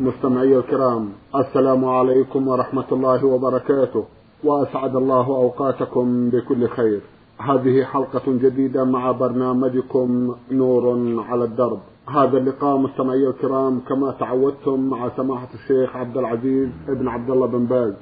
مستمعي 0.00 0.56
الكرام 0.56 1.08
السلام 1.36 1.84
عليكم 1.84 2.48
ورحمة 2.48 2.84
الله 2.92 3.26
وبركاته. 3.26 4.04
وأسعد 4.44 4.96
الله 4.96 5.26
أوقاتكم 5.26 6.30
بكل 6.30 6.68
خير. 6.68 7.00
هذه 7.38 7.84
حلقة 7.84 8.22
جديدة 8.26 8.84
مع 8.84 9.12
برنامجكم 9.12 10.34
نور 10.50 11.14
على 11.18 11.44
الدرب. 11.44 11.78
هذا 12.08 12.38
اللقاء 12.38 12.76
مستمعي 12.76 13.26
الكرام 13.26 13.80
كما 13.80 14.10
تعودتم 14.10 14.80
مع 14.80 15.08
سماحة 15.16 15.48
الشيخ 15.54 15.96
عبد 15.96 16.16
العزيز 16.16 16.68
ابن 16.88 17.08
عبد 17.08 17.30
الله 17.30 17.46
بن 17.46 17.64
باز 17.66 17.94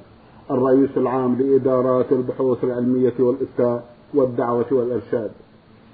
الرئيس 0.51 0.97
العام 0.97 1.35
لإدارات 1.35 2.11
البحوث 2.11 2.63
العلمية 2.63 3.13
والإفتاء 3.19 3.83
والدعوة 4.13 4.65
والإرشاد. 4.71 5.31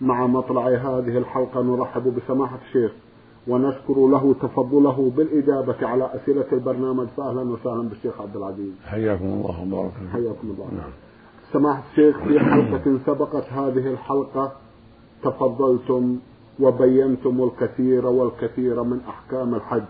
مع 0.02 0.28
مطلع 0.28 0.68
هذه 0.68 1.18
الحلقة 1.18 1.62
نرحب 1.62 2.16
بسماحة 2.16 2.60
الشيخ. 2.68 2.92
ونشكر 3.48 4.08
له 4.08 4.36
تفضله 4.42 5.12
بالإجابة 5.18 5.88
على 5.88 6.10
أسئلة 6.16 6.46
البرنامج. 6.52 7.07
فأهلا 7.18 7.42
وسهلا 7.42 7.89
بالشيخ 7.89 8.21
عبد 8.21 8.36
العزيز. 8.36 8.74
حياكم 8.86 9.25
الله 9.25 9.61
وبارك 9.61 9.92
حياكم 10.14 10.48
الله. 10.48 10.65
نعم. 10.65 10.92
سماحة 11.54 11.84
الشيخ 11.92 12.18
في 12.18 12.39
حلقة 12.39 13.00
سبقت 13.06 13.46
هذه 13.50 13.88
الحلقة 13.92 14.51
تفضلتم 15.24 16.18
وبينتم 16.60 17.43
الكثير 17.43 18.06
والكثير 18.06 18.84
من 18.84 19.00
أحكام 19.10 19.56
الحج. 19.56 19.84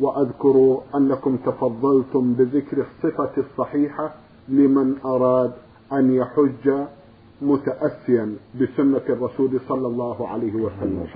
وأذكر 0.00 0.78
أنكم 0.94 1.36
تفضلتم 1.36 2.32
بذكر 2.32 2.76
الصفة 2.86 3.30
الصحيحة 3.38 4.14
لمن 4.48 4.94
أراد 5.04 5.52
أن 5.92 6.14
يحج 6.14 6.86
متأسيا 7.42 8.36
بسنة 8.60 9.02
الرسول 9.08 9.60
صلى 9.68 9.86
الله 9.86 10.28
عليه 10.28 10.54
وسلم. 10.54 11.06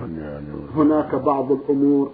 هناك 0.75 1.15
بعض 1.15 1.51
الأمور 1.51 2.11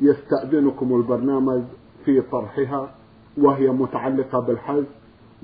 يستأذنكم 0.00 0.96
البرنامج 0.96 1.62
في 2.04 2.20
طرحها 2.20 2.90
وهي 3.38 3.68
متعلقة 3.70 4.40
بالحج 4.40 4.84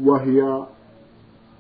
وهي 0.03 0.67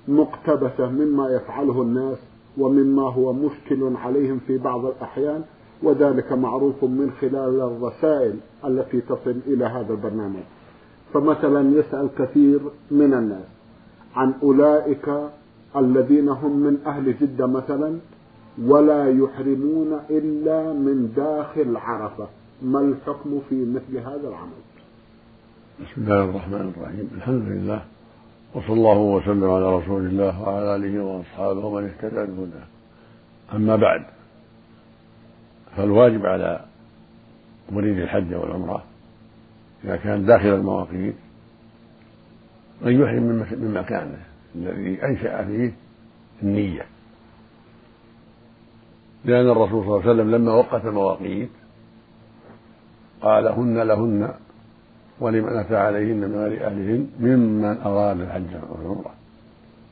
مقتبسة 0.08 0.90
مما 0.90 1.28
يفعله 1.28 1.82
الناس 1.82 2.18
ومما 2.58 3.02
هو 3.02 3.32
مشكل 3.32 3.96
عليهم 3.96 4.40
في 4.46 4.58
بعض 4.58 4.84
الأحيان 4.86 5.42
وذلك 5.82 6.32
معروف 6.32 6.84
من 6.84 7.10
خلال 7.20 7.60
الرسائل 7.60 8.34
التي 8.64 9.00
تصل 9.00 9.36
إلى 9.46 9.64
هذا 9.64 9.92
البرنامج. 9.92 10.42
فمثلا 11.14 11.78
يسأل 11.78 12.08
كثير 12.18 12.60
من 12.90 13.14
الناس 13.14 13.46
عن 14.16 14.34
أولئك 14.42 15.10
الذين 15.76 16.28
هم 16.28 16.56
من 16.56 16.78
أهل 16.86 17.18
جدة 17.20 17.46
مثلا 17.46 17.98
ولا 18.62 19.10
يحرمون 19.10 20.00
إلا 20.10 20.72
من 20.72 21.12
داخل 21.16 21.76
عرفة. 21.76 22.28
ما 22.62 22.80
الحكم 22.80 23.40
في 23.48 23.54
مثل 23.54 23.98
هذا 23.98 24.28
العمل؟ 24.28 24.62
بسم 25.80 26.02
الله 26.02 26.24
الرحمن 26.24 26.72
الرحيم. 26.76 27.10
الحمد 27.16 27.42
لله 27.42 27.82
وصلى 28.54 28.72
الله 28.72 28.98
وسلم 28.98 29.50
على 29.50 29.76
رسول 29.76 30.06
الله 30.06 30.42
وعلى 30.42 30.76
آله 30.76 31.04
وأصحابه 31.04 31.66
ومن 31.66 31.84
اهتدى 31.84 32.16
بهداه. 32.16 32.66
أما 33.54 33.76
بعد 33.76 34.02
فالواجب 35.76 36.26
على 36.26 36.64
مريد 37.72 37.98
الحج 37.98 38.34
والعمرة 38.34 38.84
إذا 39.84 39.96
كان 39.96 40.26
داخل 40.26 40.48
المواقيت 40.48 41.14
أن 42.86 42.92
يحرم 42.92 43.22
من 43.22 43.70
مكانه. 43.74 44.18
الذي 44.54 45.04
أنشأ 45.04 45.44
فيه 45.44 45.72
النية. 46.42 46.86
لأن 49.24 49.50
الرسول 49.50 49.84
صلى 49.84 49.96
الله 49.96 50.00
عليه 50.00 50.10
وسلم 50.10 50.30
لما 50.30 50.52
وقت 50.52 50.84
المواقيت 50.84 51.50
قال 53.20 53.46
هن 53.46 53.78
لهن 53.78 54.34
ولمن 55.20 55.56
أتى 55.56 55.76
عليهن 55.76 56.16
من 56.16 56.34
غير 56.34 56.66
أهلهن 56.66 57.08
ممن 57.20 57.64
أراد 57.64 58.20
الحج 58.20 58.54
والعمرة. 58.70 59.14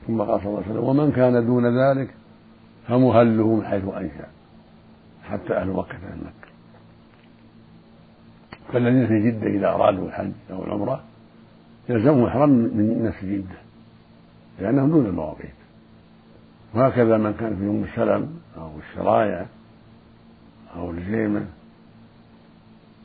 ثم 0.06 0.20
قال 0.20 0.40
صلى 0.40 0.48
الله 0.48 0.62
عليه 0.62 0.70
وسلم 0.70 0.84
ومن 0.84 1.12
كان 1.12 1.46
دون 1.46 1.78
ذلك 1.78 2.14
فمهله 2.88 3.54
من 3.54 3.64
حيث 3.64 3.84
أنشأ 3.84 4.28
حتى 5.24 5.52
أهل 5.54 5.68
مكة 5.68 5.98
مكة. 5.98 6.46
فالذين 8.72 9.06
في 9.06 9.30
جدة 9.30 9.46
إذا 9.46 9.68
أرادوا 9.68 10.06
الحج 10.06 10.32
أو 10.50 10.64
العمرة 10.64 11.04
يلزمهم 11.88 12.24
إحرام 12.24 12.50
من 12.50 13.04
نفس 13.04 13.24
جدة. 13.24 13.65
لأنهم 14.60 14.90
دون 14.90 15.06
المواقيت. 15.06 15.54
وهكذا 16.74 17.16
من 17.16 17.34
كان 17.34 17.56
في 17.56 17.64
يوم 17.64 17.84
السلم 17.84 18.40
أو 18.56 18.70
الشرايع 18.78 19.46
أو 20.76 20.90
الجيمة 20.90 21.46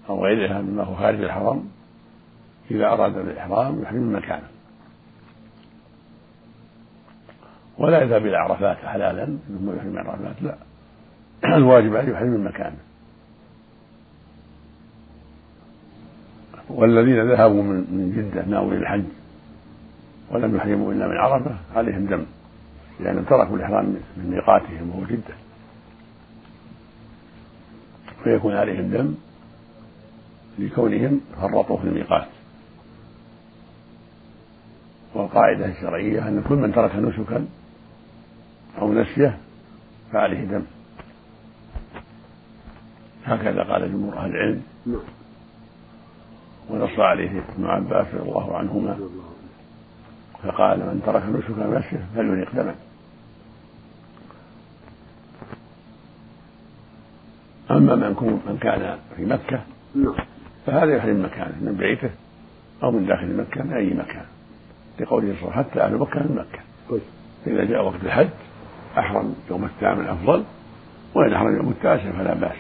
أو 0.09 0.25
غيرها 0.25 0.61
مما 0.61 0.83
هو 0.83 0.95
خارج 0.95 1.23
الحرم 1.23 1.69
إذا 2.71 2.85
أراد 2.85 3.17
الإحرام 3.17 3.81
يحرم 3.81 4.15
مكانه. 4.15 4.47
ولا 7.77 8.01
يذهب 8.01 8.25
إلى 8.25 8.37
عرفات 8.37 8.77
حلالا 8.77 9.25
ثم 9.25 9.75
يحرم 9.75 9.97
عرفات 9.97 10.35
لا. 10.41 10.55
الواجب 11.57 11.95
أن 11.95 12.11
يحرم 12.11 12.45
مكانه. 12.47 12.77
والذين 16.69 17.31
ذهبوا 17.31 17.63
من 17.63 18.13
جدة 18.15 18.45
ناوي 18.45 18.77
الحج 18.77 19.03
ولم 20.31 20.55
يحرموا 20.55 20.93
إلا 20.93 21.07
من 21.07 21.17
عرفة 21.17 21.55
عليهم 21.75 22.05
دم 22.05 22.25
لأنهم 22.99 23.23
تركوا 23.23 23.55
الإحرام 23.55 23.85
من 24.17 24.29
ميقاتهم 24.29 24.89
وهو 24.89 25.05
جدة. 25.05 25.35
فيكون 28.23 28.55
عليهم 28.55 28.89
دم 28.89 29.15
لكونهم 30.59 31.21
فرطوا 31.41 31.77
في 31.77 31.83
الميقات. 31.83 32.27
والقاعدة 35.13 35.65
الشرعية 35.65 36.27
أن 36.27 36.43
كل 36.49 36.55
من 36.55 36.73
ترك 36.73 36.95
نسكا 36.95 37.47
أو 38.81 38.93
نسية 38.93 39.37
فعليه 40.11 40.43
دم. 40.43 40.63
هكذا 43.25 43.63
قال 43.63 43.91
جمهور 43.91 44.17
أهل 44.17 44.29
العلم. 44.29 44.63
نعم. 44.85 44.99
ونص 46.69 46.99
عليه 46.99 47.43
ابن 47.55 47.65
عباس 47.65 48.07
رضي 48.13 48.29
الله 48.29 48.57
عنهما. 48.57 48.99
فقال 50.43 50.79
من 50.79 51.01
ترك 51.05 51.23
نسك 51.23 51.59
نفسه 51.59 52.05
فليريق 52.15 52.55
دما 52.55 52.75
أما 57.71 57.95
من 57.95 58.41
من 58.47 58.57
كان 58.61 58.97
في 59.15 59.25
مكة 59.25 59.59
نعم. 59.95 60.15
فهذا 60.65 60.95
يحرم 60.95 61.25
مكانه 61.25 61.55
من 61.61 61.75
بيته 61.79 62.09
أو 62.83 62.91
من 62.91 63.05
داخل 63.05 63.37
مكة 63.37 63.63
من 63.63 63.73
أي 63.73 63.93
مكان 63.93 64.25
لقوله 64.99 65.33
صلى 65.33 65.41
الله 65.41 65.51
عليه 65.51 65.59
وسلم 65.59 65.71
حتى 65.71 65.81
أهل 65.81 65.97
مكة 65.97 66.19
من 66.19 66.35
مكة 66.35 66.59
طيب. 66.89 67.01
فإذا 67.45 67.63
جاء 67.63 67.83
وقت 67.85 68.03
الحج 68.03 68.29
أحرم 68.97 69.35
يوم 69.49 69.65
الثامن 69.65 70.05
أفضل 70.05 70.43
وإن 71.15 71.33
أحرم 71.33 71.55
يوم 71.55 71.69
التاسع 71.69 72.11
فلا 72.11 72.33
بأس 72.33 72.57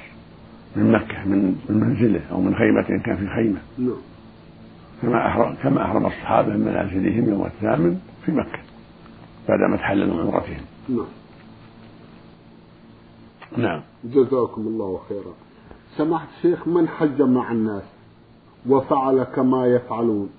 من 0.75 0.91
مكة 0.91 1.25
من 1.25 1.55
منزله 1.69 2.21
أو 2.31 2.41
من 2.41 2.55
خيمة 2.55 3.03
كان 3.03 3.17
في 3.17 3.27
خيمة 3.27 3.59
نعم. 3.77 4.01
كما 5.01 5.27
أحرم 5.27 5.55
كما 5.63 5.85
أحرم 5.85 6.05
الصحابة 6.05 6.53
من 6.53 6.59
منازلهم 6.59 7.29
يوم 7.29 7.45
الثامن 7.45 7.99
في 8.25 8.31
مكة 8.31 8.59
بعدما 9.49 9.77
تحللوا 9.77 10.15
من 10.15 10.21
عمرتهم. 10.21 10.61
نعم. 10.89 11.05
نعم. 13.57 13.81
جزاكم 14.03 14.61
الله 14.61 14.99
خيرا. 15.09 15.33
سمحت 15.97 16.27
الشيخ 16.37 16.67
من 16.67 16.87
حج 16.87 17.21
مع 17.21 17.51
الناس 17.51 17.83
وفعل 18.69 19.23
كما 19.23 19.65
يفعلون 19.65 20.29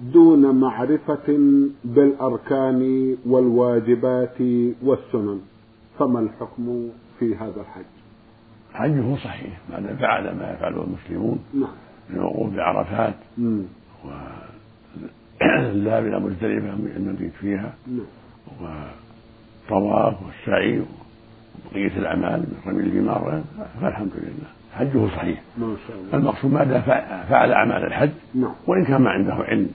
دون 0.00 0.60
معرفة 0.60 1.38
بالأركان 1.84 3.16
والواجبات 3.26 4.40
والسنن 4.82 5.40
فما 5.98 6.20
الحكم 6.20 6.88
في 7.18 7.36
هذا 7.36 7.60
الحج؟ 7.60 7.84
حجه 8.74 9.16
صحيح 9.16 9.58
بعد 9.70 9.96
فعل 10.00 10.24
ما 10.24 10.52
يفعله 10.52 10.84
المسلمون. 10.84 11.38
نعم. 11.54 11.70
من 12.10 12.16
الوقوف 12.16 12.54
بعرفات. 12.54 13.14
والذهاب 14.04 16.06
إلى 16.06 16.20
مزدلفة 16.20 16.74
المبيت 16.96 17.32
فيها. 17.40 17.74
والطواف 18.60 20.14
والسعي 20.22 20.80
وبقية 21.66 21.96
الأعمال 21.98 22.40
من 22.40 22.56
رمي 22.66 22.82
الجمار 22.82 23.42
فالحمد 23.80 24.10
لله. 24.16 24.48
حجه 24.76 25.06
صحيح. 25.16 25.42
ما 25.58 25.76
شاء 25.88 25.96
الله. 25.96 26.18
المقصود 26.18 26.52
ما 26.52 26.80
فعل 27.28 27.52
أعمال 27.52 27.84
الحج؟ 27.84 28.10
نعم. 28.34 28.52
وإن 28.66 28.84
كان 28.84 29.02
ما 29.02 29.10
عنده 29.10 29.34
علم 29.34 29.70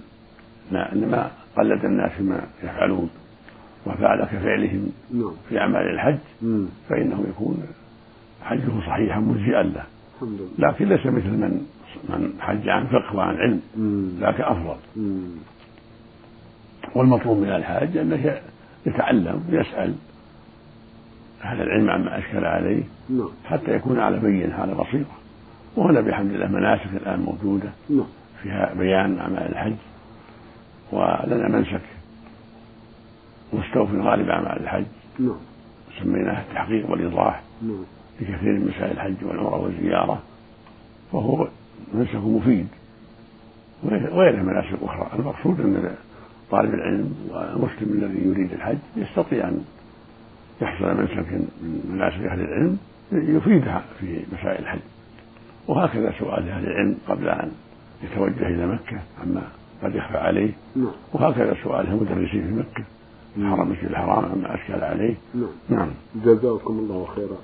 إنما 0.72 1.32
قلد 1.58 1.86
الناس 1.86 2.12
ما 2.22 2.42
يفعلون 2.64 3.10
وفعل 3.86 4.24
كفعلهم 4.26 4.92
نعم. 5.14 5.32
في 5.50 5.60
أعمال 5.60 5.82
الحج 5.94 6.18
فإنه 6.90 7.26
يكون 7.30 7.64
حجه 8.44 8.80
صحيحا 8.88 9.20
مجزئا 9.20 9.64
له. 9.64 9.84
لكن 10.60 10.90
ليس 10.90 11.06
مثل 11.06 11.30
من 11.30 11.66
من 12.10 12.34
حج 12.40 12.70
عن 12.70 12.88
فقه 12.88 13.16
وعن 13.16 13.36
علم 13.36 13.62
ذاك 14.20 14.42
أفضل. 14.42 14.76
والمطلوب 16.96 17.38
من 17.38 17.50
الحاج 17.50 17.98
أنه 17.98 18.42
يتعلم 18.86 19.44
ويسأل. 19.52 19.96
أهل 21.44 21.62
العلم 21.62 21.90
عما 21.90 22.18
أشكل 22.18 22.46
عليه 22.46 22.84
نعم. 23.10 23.30
حتى 23.46 23.76
يكون 23.76 24.00
على 24.00 24.20
بينة 24.20 24.56
على 24.56 24.74
بصيرة. 24.74 25.06
وهنا 25.76 26.02
بحمد 26.02 26.34
الله 26.34 26.48
مناسك 26.48 26.90
الآن 26.94 27.20
موجودة. 27.20 27.70
نعم. 27.90 28.06
فيها 28.44 28.74
بيان 28.74 29.20
أعمال 29.20 29.52
الحج. 29.52 29.76
ولنا 30.92 31.48
منسك. 31.48 31.82
مستوفي 33.54 33.98
غالب 33.98 34.30
أعمال 34.30 34.64
الحج. 34.64 34.86
نعم. 35.20 35.38
سميناه 36.00 36.42
التحقيق 36.42 36.92
والإيضاح. 36.92 37.42
لكثير 38.22 38.52
من 38.54 38.74
مسائل 38.76 38.92
الحج 38.92 39.16
والعمرة 39.24 39.62
والزيارة. 39.62 40.22
وهو 41.12 41.48
منسك 41.94 42.16
مفيد. 42.16 42.68
وغيره 43.84 44.42
مناسك 44.42 44.78
أخرى 44.84 45.20
المقصود 45.20 45.60
أن 45.60 45.96
طالب 46.52 46.74
العلم 46.74 47.16
والمسلم 47.30 48.04
الذي 48.04 48.28
يريد 48.28 48.54
الحج 48.54 48.78
يستطيع 48.96 49.48
أن 49.48 49.66
يحصل 50.62 50.86
منسك 50.86 51.32
من 51.32 51.90
مناسك 51.94 52.22
أهل 52.22 52.42
العلم 52.42 52.78
يفيدها 53.12 53.84
في 54.00 54.24
مسائل 54.34 54.64
الحج. 54.64 54.80
وهكذا 55.68 56.14
سؤال 56.20 56.50
أهل 56.50 56.68
العلم 56.68 56.98
قبل 57.08 57.30
أن 57.30 57.52
يتوجه 58.04 58.48
إلى 58.48 58.68
مكة 58.68 59.00
عما 59.22 59.42
قد 59.84 59.96
يخفى 59.96 60.18
عليه. 60.18 60.52
نعم. 60.76 60.92
وهكذا 61.14 61.56
سؤال 61.64 61.88
المدرسين 61.88 62.48
في 62.48 62.54
مكة. 62.54 62.84
الحرم 63.38 63.62
المسجد 63.62 63.86
الحرام 63.86 64.26
عما 64.26 64.56
أشكل 64.56 64.84
عليه. 64.84 65.16
نعم. 65.36 65.48
نعم. 65.70 65.90
جزاكم 66.16 66.74
الله 66.74 67.08
خيرا. 67.16 67.38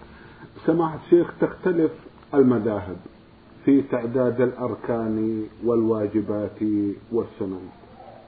سماحة 0.66 1.00
الشيخ 1.06 1.34
تختلف 1.42 1.92
المذاهب. 2.34 2.98
في 3.66 3.82
تعداد 3.82 4.42
الأركان 4.42 5.44
والواجبات 5.64 6.60
والسنن. 7.12 7.70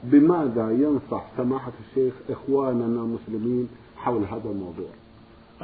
بماذا 0.03 0.71
ينصح 0.71 1.25
سماحة 1.37 1.71
الشيخ 1.89 2.13
إخواننا 2.29 3.01
المسلمين 3.01 3.69
حول 3.97 4.23
هذا 4.23 4.49
الموضوع؟ 4.49 4.89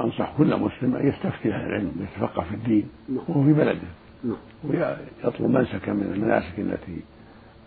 أنصح 0.00 0.32
كل 0.38 0.56
مسلم 0.56 0.96
أن 0.96 1.08
يستفتي 1.08 1.54
أهل 1.54 1.66
العلم 1.66 1.92
يتفقه 2.00 2.42
في 2.42 2.54
الدين 2.54 2.88
نعم. 3.08 3.24
وهو 3.28 3.44
في 3.44 3.52
بلده. 3.52 3.88
نعم. 4.24 4.36
ويطلب 4.64 5.50
منسكا 5.50 5.92
من 5.92 6.12
المناسك 6.14 6.58
التي 6.58 7.00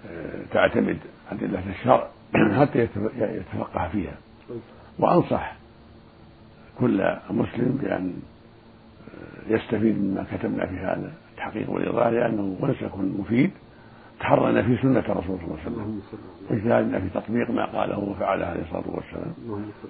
آه، 0.10 0.44
تعتمد 0.54 0.98
أدلة 1.32 1.70
الشرع 1.70 2.08
حتى 2.62 2.88
يتفقه 3.20 3.90
فيها. 3.92 4.18
وأنصح 5.00 5.56
كل 6.80 7.16
مسلم 7.30 7.80
بأن 7.82 8.14
آه، 9.10 9.54
يستفيد 9.54 9.98
مما 10.04 10.26
كتبنا 10.32 10.66
في 10.66 10.76
هذا. 10.76 11.14
التحقيق 11.42 11.70
والإيضاح 11.70 12.08
لأنه 12.08 12.58
منسك 12.62 12.98
مفيد 12.98 13.52
تحرنا 14.20 14.64
في 14.64 14.78
سنة 14.82 15.00
الرسول 15.00 15.38
صلى 15.38 15.48
الله 15.48 15.60
عليه 15.60 15.72
وسلم 15.72 16.02
واجتهدنا 16.50 17.00
في 17.00 17.10
تطبيق 17.10 17.50
ما 17.50 17.66
قاله 17.66 18.00
وفعله 18.00 18.46
عليه 18.46 18.62
الصلاة 18.62 18.84
والسلام. 18.88 19.34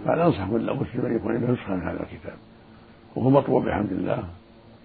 فأنا 0.05 0.25
أنصح 0.27 0.49
كل 0.49 0.73
مسلم 0.73 1.05
أن 1.05 1.15
يكون 1.15 1.33
له 1.33 1.51
نسخة 1.51 1.75
من 1.75 1.81
هذا 1.81 2.03
الكتاب. 2.03 2.37
وهو 3.15 3.29
مطلوب 3.29 3.65
بحمد 3.65 3.91
الله 3.91 4.23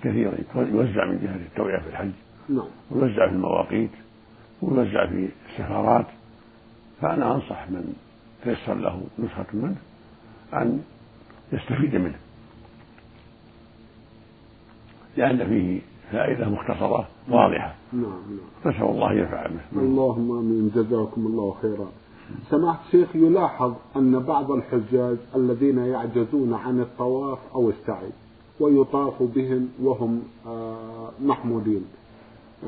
كثيرا 0.05 0.35
يوزع 0.57 1.05
من 1.05 1.19
جهة 1.23 1.37
التوعية 1.37 1.79
في 1.79 1.89
الحج 1.89 2.11
نعم. 2.49 2.69
ويوزع 2.91 3.29
في 3.29 3.35
المواقيت 3.35 3.91
ويوزع 4.63 5.07
في 5.07 5.29
السفارات 5.51 6.07
فأنا 7.01 7.35
أنصح 7.35 7.71
من 7.71 7.95
تيسر 8.45 8.75
له 8.75 9.03
نسخة 9.19 9.47
منه 9.53 9.77
أن 10.55 10.83
يستفيد 11.53 11.97
منه 11.97 12.19
لأن 15.17 15.47
فيه 15.47 15.81
فائدة 16.13 16.49
مختصرة 16.49 17.09
واضحة. 17.29 17.75
نعم 17.93 18.03
نعم. 18.03 18.75
نسأل 18.75 18.89
الله 18.89 19.13
ينفع 19.13 19.47
به 19.47 19.81
اللهم 19.81 20.39
آمين. 20.39 20.71
جزاكم 20.75 21.27
الله 21.27 21.55
خيرا. 21.63 21.89
سماحة 22.51 22.81
الشيخ 22.87 23.17
يلاحظ 23.17 23.75
أن 23.97 24.19
بعض 24.19 24.51
الحجاج 24.51 25.17
الذين 25.37 25.79
يعجزون 25.79 26.55
عن 26.55 26.81
الطواف 26.81 27.39
أو 27.55 27.71
السعي 27.71 28.11
ويطاف 28.61 29.23
بهم 29.23 29.69
وهم 29.83 30.23
آه، 30.47 31.11
محمودين. 31.21 31.85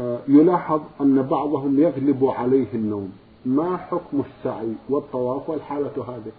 آه، 0.00 0.18
يلاحظ 0.28 0.80
أن 1.00 1.22
بعضهم 1.22 1.80
يغلب 1.80 2.24
عليه 2.24 2.74
النوم. 2.74 3.12
ما 3.46 3.76
حكم 3.76 4.20
السعي 4.20 4.72
والطواف 4.88 5.50
والحالة 5.50 6.04
هذه؟ 6.08 6.32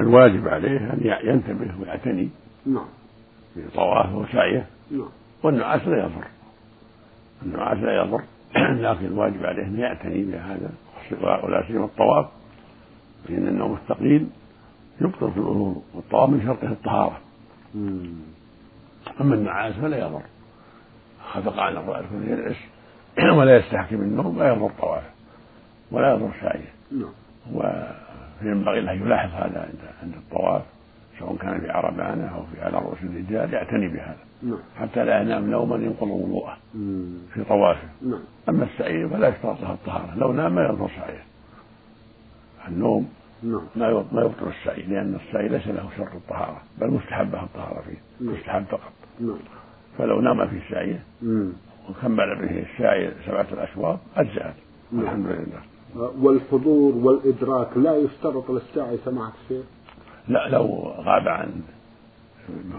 الواجب 0.00 0.48
عليه 0.48 0.92
أن 0.92 1.00
ينتبه 1.24 1.80
ويعتني. 1.80 2.28
نعم. 2.66 2.97
في 3.62 3.74
طوافه 3.74 4.16
وسعيه 4.16 4.66
نعم. 4.90 5.08
والنعاس 5.42 5.82
لا 5.82 5.98
يضر. 5.98 6.24
النعاس 7.42 7.78
لا 7.78 8.02
يضر. 8.02 8.22
لكن 8.84 9.06
الواجب 9.06 9.46
عليه 9.46 9.62
أن 9.62 9.78
يعتني 9.78 10.24
بهذا 10.24 10.70
ولا 11.20 11.66
سيما 11.66 11.84
الطواف 11.84 12.26
فإن 13.28 13.48
النوم 13.48 13.72
الثقيل 13.72 14.26
يبطل 15.00 15.30
في 15.30 15.36
الوضوء 15.36 15.82
والطواف 15.94 16.30
من 16.30 16.42
شرطه 16.46 16.72
الطهارة. 16.72 17.18
أما 19.20 19.34
النعاس 19.34 19.74
فلا 19.74 19.98
يضر. 19.98 20.22
خفق 21.32 21.58
عن 21.58 21.76
الرأس 21.76 22.04
يجلس 22.12 22.56
ولا 23.38 23.56
يستحكم 23.56 23.96
النوم 23.96 24.38
لا 24.38 24.48
يضر 24.48 24.70
طوافه 24.80 25.10
ولا 25.90 26.14
يضر 26.14 26.30
سعيه 26.40 26.72
نعم. 26.92 27.12
فينبغي 28.40 28.80
له 28.80 28.92
يلاحظ 28.92 29.30
هذا 29.34 29.60
عند 29.60 29.80
عند 30.02 30.14
الطواف. 30.14 30.62
سواء 31.18 31.36
كان 31.36 31.60
في 31.60 31.70
عربانة 31.70 32.26
أو 32.34 32.42
في 32.42 32.60
على 32.62 32.78
رؤوس 32.78 32.98
الرجال 33.02 33.52
يعتني 33.52 33.88
بهذا. 33.88 34.16
نعم. 34.42 34.58
حتى 34.78 35.04
لا 35.04 35.20
ينام 35.20 35.50
نوما 35.50 35.76
ينقض 35.76 36.08
وضوءه 36.08 36.56
في 37.34 37.44
طوافه. 37.48 37.88
نعم. 38.02 38.20
أما 38.48 38.64
السعي 38.64 39.08
فلا 39.08 39.28
يشترط 39.28 39.60
له 39.60 39.72
الطهارة. 39.72 40.14
لو 40.16 40.32
نام 40.32 40.54
ما 40.54 40.64
يضر 40.64 40.90
سعيه. 40.96 41.22
النوم 42.68 43.08
نعم. 43.42 43.60
ما 43.76 44.04
ما 44.12 44.22
يبطل 44.22 44.48
السعي 44.48 44.82
لأن 44.82 45.18
السعي 45.26 45.48
ليس 45.48 45.66
له 45.66 45.88
شرط 45.96 46.14
الطهارة 46.14 46.62
بل 46.78 46.90
مستحبه 46.90 47.42
الطهارة 47.42 47.80
فيه 47.80 48.26
نعم. 48.26 48.34
مستحب 48.34 48.64
فقط. 48.64 48.92
نعم. 49.20 49.38
فلو 49.98 50.20
نام 50.20 50.48
في 50.48 50.60
سعيه. 50.70 51.02
وكمل 51.90 52.36
به 52.36 52.64
السعي 52.72 53.12
سبعة 53.26 53.46
الأشواط 53.52 53.98
أجزأت. 54.16 54.54
نعم. 54.92 55.02
الحمد 55.02 55.26
لله. 55.26 55.62
والحضور 55.96 56.94
والإدراك 56.94 57.76
لا 57.76 57.96
يشترط 57.96 58.50
للسعي 58.50 58.98
سماحة 59.04 59.32
الشيخ؟ 59.44 59.64
لا 60.28 60.48
لو 60.48 60.92
غاب 60.98 61.28
عن 61.28 61.62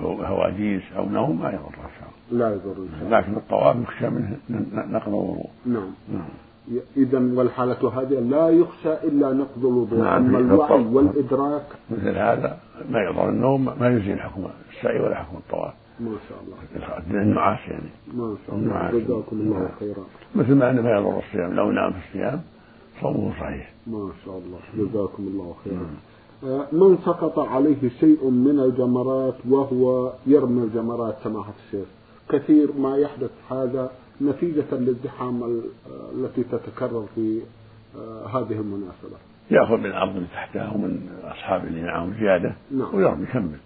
هواجيس 0.03 0.81
أو 0.97 1.09
نوم 1.09 1.39
ما 1.39 1.49
يضر 1.49 1.59
إن 1.59 1.89
شاء 1.99 2.09
الله. 2.31 2.49
لا 2.49 2.55
يضر 2.55 2.71
إن 2.71 2.89
شاء 2.91 3.07
الله. 3.07 3.19
لكن 3.19 3.33
الطواف 3.33 3.75
يخشى 3.81 4.09
منه 4.09 4.37
نقض 4.73 5.07
الوضوء. 5.07 5.49
نعم. 5.65 5.91
نعم. 6.13 6.29
إذا 6.97 7.19
والحالة 7.19 8.01
هذه 8.01 8.19
لا 8.19 8.49
يخشى 8.49 8.93
إلا 8.93 9.33
نقض 9.33 9.65
الوضوء. 9.65 10.03
نعم، 10.03 10.25
أما 10.25 10.39
الوعي. 10.39 10.83
والإدراك. 10.83 11.65
مثل 11.91 12.17
هذا 12.17 12.57
ما 12.89 12.99
يضر 12.99 13.29
النوم 13.29 13.65
ما 13.79 13.87
يزيل 13.87 14.19
حكم 14.19 14.47
السعي 14.77 14.99
ولا 14.99 15.15
حكم 15.15 15.37
الطواف. 15.37 15.73
ما 15.99 16.11
شاء 16.29 16.37
الله. 16.43 17.21
النعاس 17.21 17.59
يعني. 17.67 17.89
ما 18.13 18.35
شاء 18.47 18.55
الله. 18.55 18.73
نعم. 18.73 18.91
جزاكم 18.91 19.35
الله 19.39 19.59
نعم. 19.59 19.69
خيرا. 19.79 20.03
مثل 20.35 20.55
ما 20.55 20.69
أنه 20.69 20.81
ما 20.81 20.91
يضر 20.91 21.19
الصيام 21.19 21.53
لو 21.53 21.71
نام 21.71 21.91
في 21.91 21.99
الصيام 22.07 22.41
صومه 23.01 23.31
صحيح. 23.39 23.71
ما 23.87 24.11
شاء 24.25 24.37
الله. 24.37 24.59
جزاكم 24.77 25.23
الله 25.23 25.55
خيرا. 25.63 25.75
آه، 25.75 26.08
من 26.71 26.97
سقط 27.05 27.39
عليه 27.39 27.89
شيء 27.99 28.29
من 28.29 28.59
الجمرات 28.59 29.35
وهو 29.49 30.13
يرمي 30.27 30.63
الجمرات 30.63 31.15
سماحة 31.23 31.53
الشيخ. 31.65 31.87
كثير 32.29 32.73
ما 32.73 32.97
يحدث 32.97 33.31
هذا 33.51 33.91
نتيجة 34.21 34.65
للزحام 34.71 35.43
ال- 35.43 35.61
التي 36.15 36.43
تتكرر 36.43 37.05
في 37.15 37.41
آه، 37.97 38.27
هذه 38.27 38.51
المناسبة. 38.59 39.17
يأخذ 39.51 39.77
من 39.77 39.85
الأرض 39.85 40.15
اللي 40.15 40.27
تحته 40.33 40.75
ومن 40.75 41.09
اصحابه 41.23 41.63
اللي 41.67 41.81
معهم 41.81 42.13
زيادة 42.19 42.53
نعم. 42.71 42.95
ويرمي 42.95 43.23
يكمل. 43.23 43.57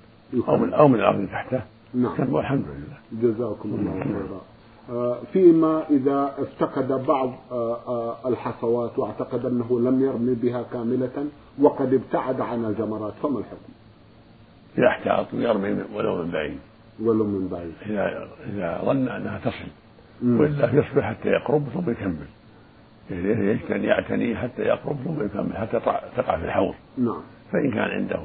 أو 0.48 0.58
من 0.58 0.74
أو 0.74 0.88
من 0.88 1.00
اللي 1.16 1.28
تحته 1.28 1.62
نعم. 1.94 2.34
والحمد 2.34 2.66
لله. 2.68 3.22
جزاكم 3.34 3.70
الله 3.70 4.04
خيرا. 4.04 4.42
فيما 5.34 5.84
إذا 5.90 6.34
افتقد 6.38 7.06
بعض 7.06 7.34
آه، 7.52 7.78
آه، 7.88 8.30
الحصوات 8.30 9.00
واعتقد 9.00 9.46
أنه 9.46 9.80
لم 9.80 10.02
يرمي 10.02 10.36
بها 10.36 10.64
كاملة 10.74 11.28
وقد 11.62 11.94
ابتعد 11.94 12.42
عن 12.42 12.66
الجمرات 12.66 13.14
فما 13.24 13.40
الحكم؟ 13.40 13.74
يحتاط 14.78 15.34
ويرمي 15.34 15.84
ولو 15.94 16.24
من 16.24 16.32
بعيد. 16.32 16.60
ولو 17.00 17.24
من 17.24 17.48
بعيد. 17.48 17.74
إذا 17.86 18.28
إذا 18.54 18.82
ظن 18.86 19.08
أنها 19.08 19.40
تصل. 19.40 19.72
مم. 20.22 20.40
وإلا 20.40 20.66
يصبر 20.66 21.02
حتى 21.02 21.30
يقرب 21.30 21.64
ثم 21.74 21.92
يكمل. 21.92 22.28
يجتني 23.12 23.88
يعتني 23.88 24.36
حتى 24.36 24.62
يقرب 24.62 24.98
ثم 25.06 25.26
يكمل 25.26 25.58
حتى 25.58 25.80
تقع 26.18 26.38
في 26.38 26.46
الحوض. 26.46 26.74
نعم. 26.98 27.22
فإن 27.52 27.72
كان 27.72 27.90
عنده 27.90 28.22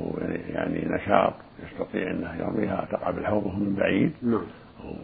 يعني 0.49 0.89
نشاط 0.89 1.33
يستطيع 1.63 2.11
أنه 2.11 2.35
يرميها 2.39 2.89
تقع 2.93 3.11
بالحوض 3.11 3.47
وهو 3.47 3.57
من 3.57 3.75
بعيد 3.75 4.13
نعم. 4.23 4.43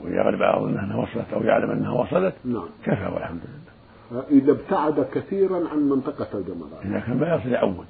ويغلب 0.04 0.42
على 0.42 0.62
ظنه 0.62 0.84
أنها 0.84 0.96
وصلت 0.96 1.32
أو 1.32 1.42
يعلم 1.42 1.70
أنها 1.70 1.92
وصلت 1.92 2.34
نعم. 2.44 2.68
كفى 2.84 3.06
والحمد 3.14 3.40
لله. 3.40 4.24
إذا 4.30 4.52
ابتعد 4.52 5.06
كثيرا 5.14 5.68
عن 5.68 5.78
منطقة 5.78 6.38
الجمرات. 6.38 6.84
إذا 6.84 7.00
كان 7.00 7.16
ما 7.18 7.34
يصل 7.34 7.48
يعود. 7.48 7.86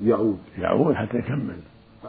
يعود. 0.00 0.38
يعود 0.58 0.94
حتى 0.94 1.18
يكمل. 1.18 1.58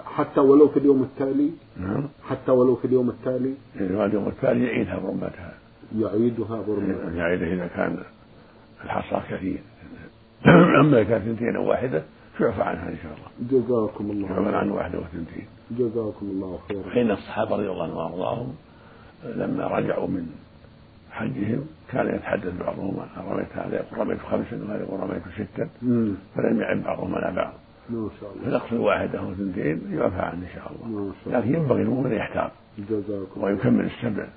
حتى 0.06 0.40
ولو 0.40 0.68
في 0.68 0.80
اليوم 0.80 1.04
التالي. 1.04 1.52
نعم. 1.78 2.10
حتى 2.30 2.52
ولو 2.52 2.76
في 2.76 2.86
اليوم 2.86 3.10
التالي. 3.10 3.54
اليوم 3.76 4.28
التالي 4.28 4.66
يعيدها 4.66 5.00
برمتها 5.00 5.54
يعيدها 5.96 6.62
برمة 6.68 7.18
يعيدها 7.18 7.54
إذا 7.54 7.68
كان 7.68 7.98
الحصى 8.84 9.22
كثير. 9.30 9.60
أما 10.82 11.02
إذا 11.02 11.04
كانت 11.04 11.28
اثنتين 11.28 11.56
أو 11.56 11.70
واحدة 11.70 12.04
فيعفى 12.38 12.62
عنها 12.62 12.90
إن 12.90 12.98
شاء 13.04 13.14
الله. 13.14 13.60
جزاكم 13.62 14.12
الله 14.12 14.28
يعفى 14.30 14.46
خيرا. 14.46 14.58
عن 14.58 14.70
واحدة 14.70 15.00
واثنتين 15.00 15.46
جزاكم 15.72 16.26
الله 16.26 16.60
خيرا. 16.70 16.82
فإن 16.82 17.12
الصحابة 17.12 17.56
رضي 17.56 17.70
الله 17.70 17.84
عنهم 17.84 17.98
وأرضاهم 17.98 18.56
لما 19.26 19.68
رجعوا 19.68 20.08
من 20.08 20.28
حجهم 21.12 21.66
كان 21.92 22.16
يتحدث 22.16 22.54
بعضهم 22.60 22.98
رميت 23.30 23.48
هذا 23.56 23.76
يقول 23.76 24.00
رميت 24.00 24.20
خمسا 24.20 24.64
وهذا 24.64 24.84
يقول 24.84 25.00
رميت 25.00 25.22
ستا 25.36 25.70
فلم 26.36 26.62
يعب 26.62 26.84
بعضهم 26.84 27.16
على 27.16 27.36
بعض. 27.36 27.54
ما 27.90 28.10
شاء 28.22 28.32
الله. 28.34 28.60
فنقص 28.60 28.74
واحدة 28.74 29.20
أو 29.20 29.32
اثنتين 29.32 29.82
يعفى 29.92 30.20
عنه 30.20 30.34
إن 30.34 30.48
شاء 30.56 30.72
الله. 30.72 31.12
لكن 31.28 31.56
ينبغي 31.56 31.82
المؤمن 31.82 32.12
يحتاط 32.12 32.52
جزاكم 32.90 33.44
ويكمل 33.44 33.86
السبع 33.86 34.28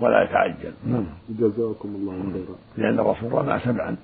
ولا 0.00 0.22
يتعجل. 0.22 0.72
نعم 0.86 1.04
جزاكم 1.28 1.88
الله 1.88 2.12
خيرا. 2.32 2.56
لأن 2.76 3.00
الرسول 3.00 3.32
رمى 3.32 3.60
سبعا 3.64 3.96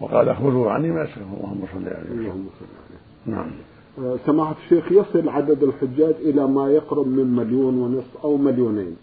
وقال 0.00 0.36
خذوا 0.36 0.70
عني 0.70 0.90
ما 0.90 1.02
اللهم 1.02 1.64
صل 1.74 1.88
عليه 1.88 2.10
اللهم 2.10 2.46
صل 2.60 2.66
عليه 2.66 3.36
نعم. 3.36 3.50
آه، 3.98 4.16
سماحة 4.26 4.54
الشيخ 4.64 4.92
يصل 4.92 5.28
عدد 5.28 5.62
الحجاج 5.62 6.14
إلى 6.20 6.46
ما 6.46 6.70
يقرب 6.70 7.06
من 7.06 7.36
مليون 7.36 7.74
ونصف 7.74 8.24
أو 8.24 8.36
مليونين. 8.36 8.96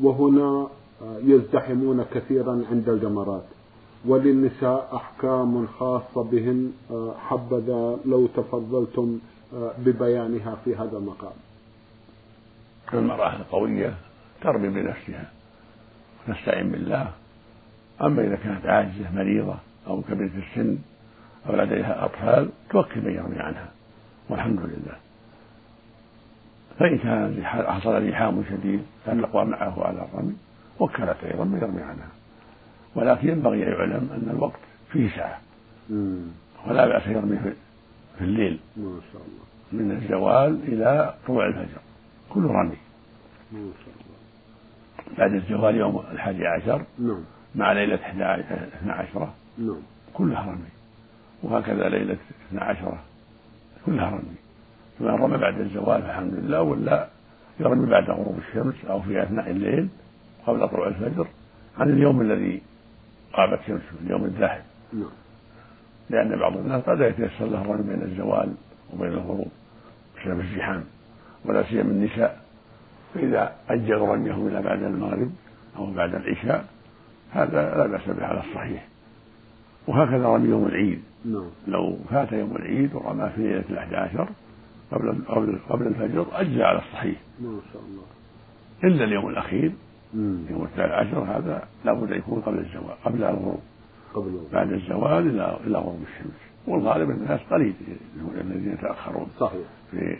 وهنا 0.00 0.68
آه، 1.02 1.18
يزدحمون 1.24 2.04
كثيرا 2.14 2.64
عند 2.70 2.88
الجمرات. 2.88 3.44
وللنساء 4.06 4.96
أحكام 4.96 5.66
خاصة 5.66 6.22
بهن 6.22 6.72
آه، 6.90 7.14
حبذا 7.18 7.98
لو 8.04 8.26
تفضلتم 8.26 9.18
ببيانها 9.78 10.56
في 10.64 10.76
هذا 10.76 10.96
المقام. 10.98 11.32
المرأة 12.94 13.36
القوية 13.36 13.94
ترمي 14.42 14.68
بنفسها 14.68 15.30
ونستعين 16.28 16.70
بالله. 16.70 17.10
أما 18.02 18.22
إذا 18.26 18.36
كانت 18.36 18.66
عاجزة 18.66 19.14
مريضة 19.14 19.56
أو 19.86 20.02
كبيرة 20.02 20.30
السن 20.36 20.78
أو 21.48 21.56
لديها 21.56 22.04
أطفال 22.04 22.48
توكل 22.70 23.00
من 23.00 23.14
يرمي 23.14 23.38
عنها. 23.38 23.70
والحمد 24.28 24.60
لله. 24.60 25.03
فإن 26.78 26.98
كان 26.98 27.44
حصل 27.44 28.08
لحام 28.08 28.44
شديد 28.50 28.82
تقوى 29.06 29.44
معه 29.44 29.84
على 29.86 30.06
الرمي 30.12 30.34
وكلت 30.80 31.16
أيضا 31.24 31.44
من 31.44 31.58
يرمي 31.58 31.82
عنها. 31.82 32.08
ولكن 32.94 33.28
ينبغي 33.28 33.62
أن 33.62 33.72
يعلم 33.72 34.10
أن 34.12 34.30
الوقت 34.30 34.60
فيه 34.92 35.16
ساعة. 35.16 35.40
ولا 36.66 36.86
بأس 36.86 37.06
يرمي 37.06 37.36
في 38.18 38.24
الليل. 38.24 38.60
ما 38.76 39.00
شاء 39.12 39.22
الله. 39.22 39.44
من 39.84 39.90
الزوال 39.90 40.60
إلى 40.68 41.14
طلوع 41.26 41.46
الفجر. 41.46 41.80
كله 42.30 42.52
رمي. 42.52 42.76
ما 43.52 43.70
شاء 43.84 43.94
الله. 43.94 45.18
بعد 45.18 45.32
الزوال 45.32 45.76
يوم 45.76 46.04
الحادي 46.12 46.46
عشر 46.46 46.82
نعم. 46.98 47.24
مع 47.54 47.72
ليلة 47.72 47.94
اثنا 47.94 48.92
عشرة 48.92 49.34
نعم. 49.58 49.82
كلها 50.14 50.42
رمي. 50.42 50.74
وهكذا 51.42 51.88
ليلة 51.88 52.16
اثنا 52.48 52.62
عشرة 52.64 52.98
كلها 53.86 54.10
رمي. 54.10 54.43
فمن 54.98 55.08
رمى 55.08 55.38
بعد 55.38 55.60
الزوال 55.60 56.02
فالحمد 56.02 56.34
لله 56.34 56.62
ولا 56.62 57.08
يرمي 57.60 57.90
بعد 57.90 58.10
غروب 58.10 58.38
الشمس 58.48 58.74
أو 58.90 59.02
في 59.02 59.22
أثناء 59.22 59.50
الليل 59.50 59.88
قبل 60.46 60.68
طلوع 60.68 60.88
الفجر 60.88 61.26
عن 61.78 61.90
اليوم 61.90 62.20
الذي 62.20 62.62
غابت 63.36 63.60
شمسه 63.66 63.82
اليوم 64.06 64.24
الذاهب 64.24 64.62
نعم. 64.92 65.10
لأن 66.10 66.38
بعض 66.38 66.56
الناس 66.56 66.82
قد 66.82 67.00
يتيسر 67.00 67.44
له 67.46 67.62
الرمي 67.62 67.82
بين 67.82 68.02
الزوال 68.02 68.54
وبين 68.92 69.12
الغروب 69.12 69.48
بسبب 70.16 70.40
الزحام 70.40 70.84
ولا 71.44 71.62
سيما 71.62 71.82
النساء. 71.82 72.40
فإذا 73.14 73.52
أجلوا 73.68 74.14
رميهم 74.14 74.48
إلى 74.48 74.62
بعد 74.62 74.82
المغرب 74.82 75.30
أو 75.76 75.90
بعد 75.90 76.14
العشاء 76.14 76.64
هذا 77.32 77.74
لا 77.74 77.86
بأس 77.86 78.08
به 78.08 78.26
على 78.26 78.40
الصحيح. 78.40 78.86
وهكذا 79.86 80.26
رمي 80.26 80.48
يوم 80.48 80.66
العيد. 80.66 81.02
نعم. 81.24 81.50
لو 81.66 81.98
فات 82.10 82.32
يوم 82.32 82.56
العيد 82.56 82.94
ورمى 82.94 83.30
في 83.36 83.42
ليلة 83.42 83.64
الأحد 83.70 83.94
عشر 83.94 84.28
قبل 84.90 85.24
قبل 85.28 85.58
قبل 85.68 85.86
الفجر 85.86 86.26
أجزى 86.32 86.62
على 86.62 86.78
الصحيح. 86.78 87.16
ما 87.40 87.58
شاء 87.72 87.82
الله. 87.82 88.04
إلا 88.84 89.04
اليوم 89.04 89.28
الأخير 89.28 89.72
مم. 90.14 90.38
يوم 90.50 90.64
الثالث 90.64 90.92
عشر 90.92 91.18
هذا 91.18 91.68
لابد 91.84 92.12
أن 92.12 92.18
يكون 92.18 92.40
قبل 92.40 92.58
الزوال 92.58 93.02
قبل 93.04 93.24
الغروب. 93.24 93.60
قبل 94.14 94.40
بعد 94.52 94.72
الزوال 94.72 95.30
إلى 95.30 95.58
إلى 95.66 95.78
غروب 95.78 96.02
الشمس. 96.02 96.40
والغالب 96.66 97.10
الناس 97.10 97.40
قليل 97.50 97.74
الذين 98.40 98.72
يتأخرون 98.72 99.26
صحيح. 99.38 99.66
في 99.90 100.16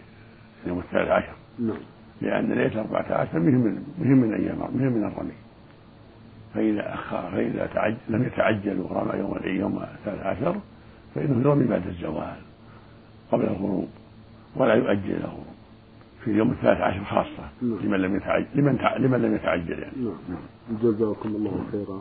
يوم 0.67 0.79
الثالث 0.79 1.11
عشر. 1.11 1.35
نعم. 1.59 1.77
لأن 2.21 2.53
ليلة 2.53 2.81
14 2.81 3.39
مهم 3.39 3.55
من 3.55 3.83
مهم 3.99 4.19
من 4.19 4.35
أيام 4.35 4.59
مهم 4.59 4.93
من 4.93 5.05
الرمي. 5.05 5.33
فإذا 6.55 6.95
أخر 6.95 7.31
فإذا 7.31 7.67
تعجل 7.67 7.97
لم 8.09 8.23
يتعجل 8.23 8.81
ورمى 8.81 9.19
يوم 9.19 9.39
يوم 9.45 9.83
الثالث 9.83 10.27
عشر 10.27 10.57
فإنه 11.15 11.41
يرمي 11.41 11.65
بعد 11.65 11.87
الزوال 11.87 12.37
قبل 13.33 13.45
الغروب. 13.45 13.89
ولا 14.57 14.75
يؤجل 14.75 15.11
الغروب 15.11 15.45
في 16.25 16.31
اليوم 16.31 16.51
الثالث 16.51 16.81
عشر 16.81 17.05
خاصة 17.05 17.49
نعم. 17.63 17.79
لمن 17.83 17.99
لم 17.99 18.17
يتعجل 18.17 18.47
لمن 18.55 18.79
تع... 18.79 18.97
لمن 18.97 19.23
لم 19.23 19.35
يتعجل 19.35 19.79
يعني 19.79 19.97
نعم. 19.97 20.15
نعم. 20.29 20.79
جزاكم 20.83 21.29
الله 21.29 21.65
خيرا 21.73 22.01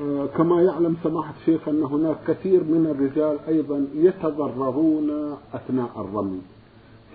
آه 0.00 0.26
كما 0.26 0.62
يعلم 0.62 0.96
سماحة 1.02 1.34
الشيخ 1.40 1.68
أن 1.68 1.82
هناك 1.82 2.16
كثير 2.28 2.64
من 2.64 2.86
الرجال 2.86 3.38
أيضا 3.48 3.86
يتضررون 3.94 5.36
أثناء 5.54 5.90
الرمي 5.96 6.40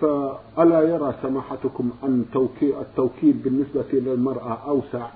فألا 0.00 0.80
يرى 0.80 1.14
سماحتكم 1.22 1.90
أن 2.04 2.24
التوكيل 2.62 3.32
بالنسبة 3.32 3.84
للمرأة 3.92 4.68
أوسع 4.68 5.06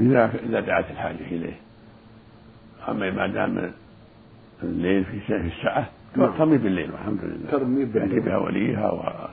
إذا 0.00 0.34
إذا 0.48 0.60
دعت 0.60 0.90
الحاجة 0.90 1.26
إليه 1.30 1.58
أما 2.88 3.10
ما 3.10 3.26
دام 3.26 3.72
الليل 4.62 5.04
في 5.04 5.36
الساعة. 5.36 5.90
ترمي 6.14 6.58
بالليل 6.58 6.90
والحمد 6.90 7.24
لله. 7.24 7.50
ترمي 7.50 7.84
بالليل. 7.84 8.12
يأتي 8.12 8.26
بها 8.26 8.36
وليها 8.36 8.90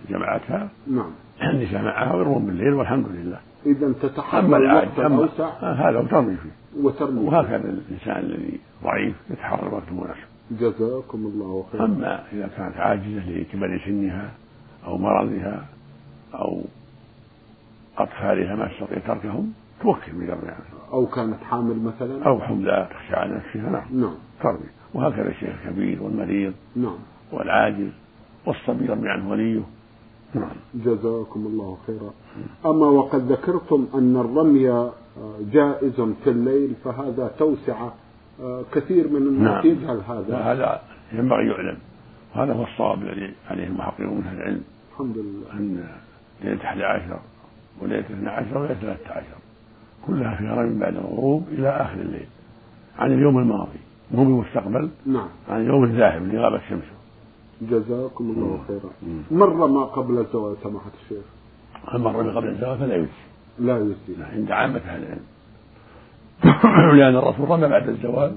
وجماعتها 0.09 0.69
نعم. 0.87 1.11
النساء 1.43 1.81
معها 1.81 2.15
ويرمون 2.15 2.45
بالليل 2.45 2.73
والحمد 2.73 3.05
لله. 3.07 3.39
إذا 3.65 3.93
تتحمل 4.01 4.65
الوقت 4.65 4.99
الأوسع 4.99 5.49
هذا 5.73 5.99
وترمي 5.99 6.35
فيه. 6.35 6.81
وترمي. 6.83 7.19
وهكذا 7.19 7.69
الإنسان 7.69 8.17
الذي 8.17 8.59
ضعيف 8.83 9.15
يتحرر 9.29 9.67
الوقت 9.67 9.87
المناسب 9.91 10.31
جزاكم 10.51 11.17
الله 11.17 11.65
خيرا. 11.71 11.85
أما 11.85 12.23
إذا 12.33 12.49
كانت 12.57 12.77
عاجزة 12.77 13.29
لكبر 13.29 13.81
سنها 13.85 14.31
أو 14.85 14.97
مرضها 14.97 15.65
أو 16.33 16.61
أطفالها 17.97 18.55
ما 18.55 18.67
تستطيع 18.67 18.97
تركهم 18.97 19.53
توكل 19.81 20.11
بجمع 20.11 20.57
أو 20.93 21.05
كانت 21.05 21.43
حامل 21.43 21.79
مثلا. 21.79 22.25
أو 22.25 22.41
حملة 22.41 22.83
تخشى 22.83 23.15
على 23.15 23.35
نفسها 23.35 23.69
نعم. 23.69 24.01
نعم. 24.01 24.15
ترمي. 24.43 24.69
وهكذا 24.93 25.29
الشيخ 25.29 25.49
الكبير 25.65 26.03
والمريض 26.03 26.53
نعم. 26.75 26.97
والعاجز 27.31 27.89
والصبي 28.45 28.85
يرمي 28.85 29.09
عنه 29.09 29.29
وليه. 29.29 29.61
نعم. 30.33 30.51
جزاكم 30.75 31.45
الله 31.45 31.77
خيرا. 31.87 32.13
أما 32.65 32.85
وقد 32.85 33.31
ذكرتم 33.31 33.87
أن 33.95 34.17
الرمي 34.17 34.91
جائز 35.51 36.01
في 36.23 36.29
الليل 36.29 36.73
فهذا 36.83 37.31
توسعة 37.39 37.93
كثير 38.73 39.07
من 39.07 39.17
الناس 39.17 39.65
نعم. 39.65 39.67
يجهل 39.67 40.01
هذا. 40.07 40.37
هذا 40.37 40.81
ينبغي 41.13 41.47
يعلم. 41.47 41.77
هذا 42.33 42.53
هو 42.53 42.63
الصواب 42.63 43.01
الذي 43.01 43.33
عليه 43.49 43.67
المحققون 43.67 44.17
من 44.17 44.33
العلم. 44.37 44.63
الحمد 44.91 45.17
لله. 45.17 45.53
أن 45.53 45.87
ليلة 46.43 46.63
11 46.63 47.19
وليلة 47.81 48.05
12 48.05 48.57
وليلة 48.57 48.73
13 48.73 49.25
كلها 50.07 50.35
في 50.35 50.43
رمي 50.43 50.79
بعد 50.79 50.95
الغروب 50.95 51.47
إلى 51.51 51.69
آخر 51.69 52.01
الليل 52.01 52.27
عن 52.99 53.11
اليوم 53.13 53.37
الماضي. 53.39 53.79
مو 54.13 54.23
بالمستقبل. 54.23 54.89
نعم. 55.05 55.27
عن 55.49 55.61
اليوم 55.61 55.83
الذاهب 55.83 56.21
اللي 56.21 56.39
غابت 56.39 56.61
شمسه 56.69 57.01
جزاكم 57.61 58.23
الله 58.23 58.59
خيرا. 58.67 58.91
مر 59.31 59.67
ما 59.67 59.83
قبل 59.83 60.17
الزواج 60.17 60.57
سماحة 60.63 60.91
الشيخ؟ 61.03 61.23
مر 61.93 62.29
قبل 62.29 62.47
الزواج 62.47 62.77
فلا 62.77 62.95
يجزي. 62.95 63.09
لا 63.59 63.77
يجزي. 63.77 64.23
عند 64.33 64.51
عامة 64.51 64.79
أهل 64.79 65.03
العلم. 65.03 65.25
لأن 66.97 67.15
الرسول 67.15 67.49
رمى 67.49 67.67
بعد 67.67 67.89
الزواج 67.89 68.31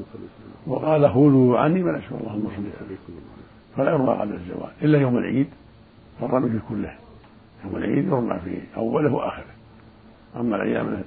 وقال 0.67 1.11
خذوا 1.11 1.59
عني 1.59 1.83
من 1.83 1.95
أشهر 1.95 2.21
الله 2.21 2.35
المصلي 2.35 2.97
فلا 3.77 3.91
يرمى 3.91 4.13
قبل 4.13 4.35
الزواج 4.35 4.73
إلا 4.83 4.99
يوم 4.99 5.19
العيد. 5.19 5.47
فالرمي 6.21 6.51
في 6.51 6.59
كله. 6.69 6.95
يوم 7.65 7.77
العيد 7.77 8.07
يرمى 8.07 8.39
في 8.45 8.59
أوله 8.77 9.13
وآخره. 9.13 9.55
أما 10.37 10.57
الأيام 10.57 11.03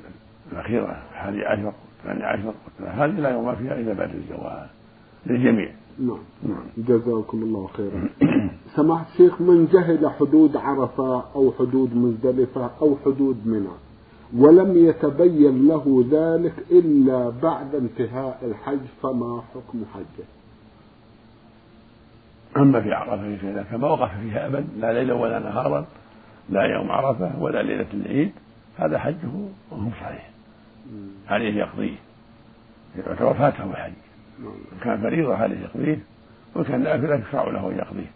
الأخيرة 0.52 1.02
الحادي 1.12 1.46
عشر 1.46 1.74
الثاني 2.00 2.24
عشر 2.24 2.54
هذه 2.80 3.20
لا 3.20 3.30
يرمى 3.30 3.56
فيها 3.56 3.74
إلا 3.74 3.94
بعد 3.94 4.16
الزواج 4.16 4.68
للجميع. 5.26 5.72
نعم. 6.00 6.18
نعم. 6.44 6.64
جزاكم 6.78 7.44
الله 7.44 7.68
خيرا. 7.68 8.10
سماحة 8.76 9.06
الشيخ 9.14 9.42
من 9.42 9.68
جهل 9.74 10.10
حدود 10.10 10.58
عرفة 10.58 11.24
أو 11.36 11.54
حدود 11.60 11.96
مزدلفة 11.96 12.72
أو 12.82 12.98
حدود 13.06 13.48
منى؟ 13.48 13.78
ولم 14.38 14.88
يتبين 14.90 15.68
له 15.68 16.06
ذلك 16.12 16.54
إلا 16.72 17.30
بعد 17.44 17.76
انتهاء 17.76 18.40
الحج 18.44 18.80
فما 19.04 19.42
حكم 19.54 19.84
حجه؟ 19.94 20.26
أما 22.58 22.82
في 22.82 22.94
عرفة 22.94 23.36
فإذا 23.36 23.64
كما 23.72 23.88
وقف 23.88 24.12
فيها 24.22 24.48
أبد. 24.48 24.66
لا 24.80 24.94
ليلا 24.94 25.14
ولا 25.14 25.40
نهارا 25.40 25.86
لا 26.50 26.62
يوم 26.62 26.92
عرفة 26.92 27.42
ولا 27.42 27.64
ليلة 27.64 27.88
العيد. 27.94 28.32
هذا 28.78 29.00
حجه 29.00 29.32
وهو 29.72 29.90
صحيح. 29.90 30.30
عليه 31.30 31.56
يقضيه. 31.56 31.96
يعتبر 32.98 33.34
فاته 33.34 33.64
الحج 33.64 33.94
كان 34.84 35.02
فريضة 35.02 35.36
عليه 35.36 35.60
يقضيه 35.60 36.00
وكان 36.56 36.84
نافلة 36.84 37.16
يشرع 37.16 37.44
له 37.44 37.70
أن 37.72 37.78
يقضيه. 37.78 38.12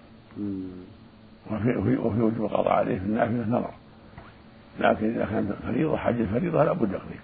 وفي, 1.51 1.77
وفي, 1.77 1.97
وفي 1.97 2.21
وجوب 2.21 2.45
القضاء 2.45 2.73
عليه 2.73 2.99
في 2.99 3.05
النافلة 3.05 3.45
نظر. 3.47 3.71
لكن 4.79 5.09
إذا 5.09 5.25
كان 5.25 5.55
فريضة 5.67 5.97
حج 5.97 6.21
الفريضة 6.21 6.63
لابد 6.63 6.91
يقضي 6.91 7.15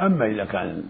أما 0.00 0.26
إذا 0.26 0.44
كان 0.44 0.84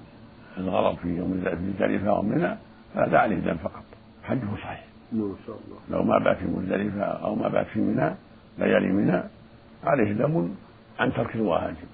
الغرض 0.58 0.96
في 0.96 1.08
يوم 1.08 1.30
مزدلفة 1.68 2.10
أو 2.10 2.22
منى 2.22 2.56
فهذا 2.94 3.18
عليه 3.18 3.36
دم 3.36 3.56
فقط. 3.56 3.84
حجه 4.24 4.56
صحيح. 4.62 4.84
ما 5.12 5.34
شاء 5.46 5.58
الله. 5.66 5.78
لو 5.90 6.04
ما 6.04 6.18
بات 6.18 6.36
في 6.36 6.44
مزدلفة 6.44 7.02
أو 7.02 7.34
ما 7.34 7.48
بات 7.48 7.66
في 7.66 7.80
منى 7.80 8.14
ليالي 8.58 8.92
منى 8.92 9.22
عليه 9.84 10.12
دم 10.12 10.54
عن 10.98 11.12
ترك 11.12 11.34
الواجب 11.34 11.88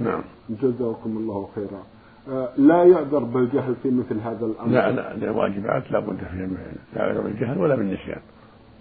نعم. 0.00 0.22
جزاكم 0.50 1.16
الله 1.16 1.48
خيرا. 1.54 1.82
آه، 2.28 2.48
لا 2.56 2.84
يعذر 2.84 3.24
بالجهل 3.24 3.74
في 3.82 3.90
مثل 3.90 4.20
هذا 4.20 4.46
الأمر. 4.46 4.70
لا 4.70 4.90
لا 4.90 5.14
الواجبات 5.14 5.92
لا 5.92 5.98
بد 5.98 6.16
فيها 6.16 6.46
لا 6.96 7.06
يعذر 7.06 7.20
بالجهل 7.20 7.58
ولا 7.58 7.74
بالنسيان. 7.74 8.20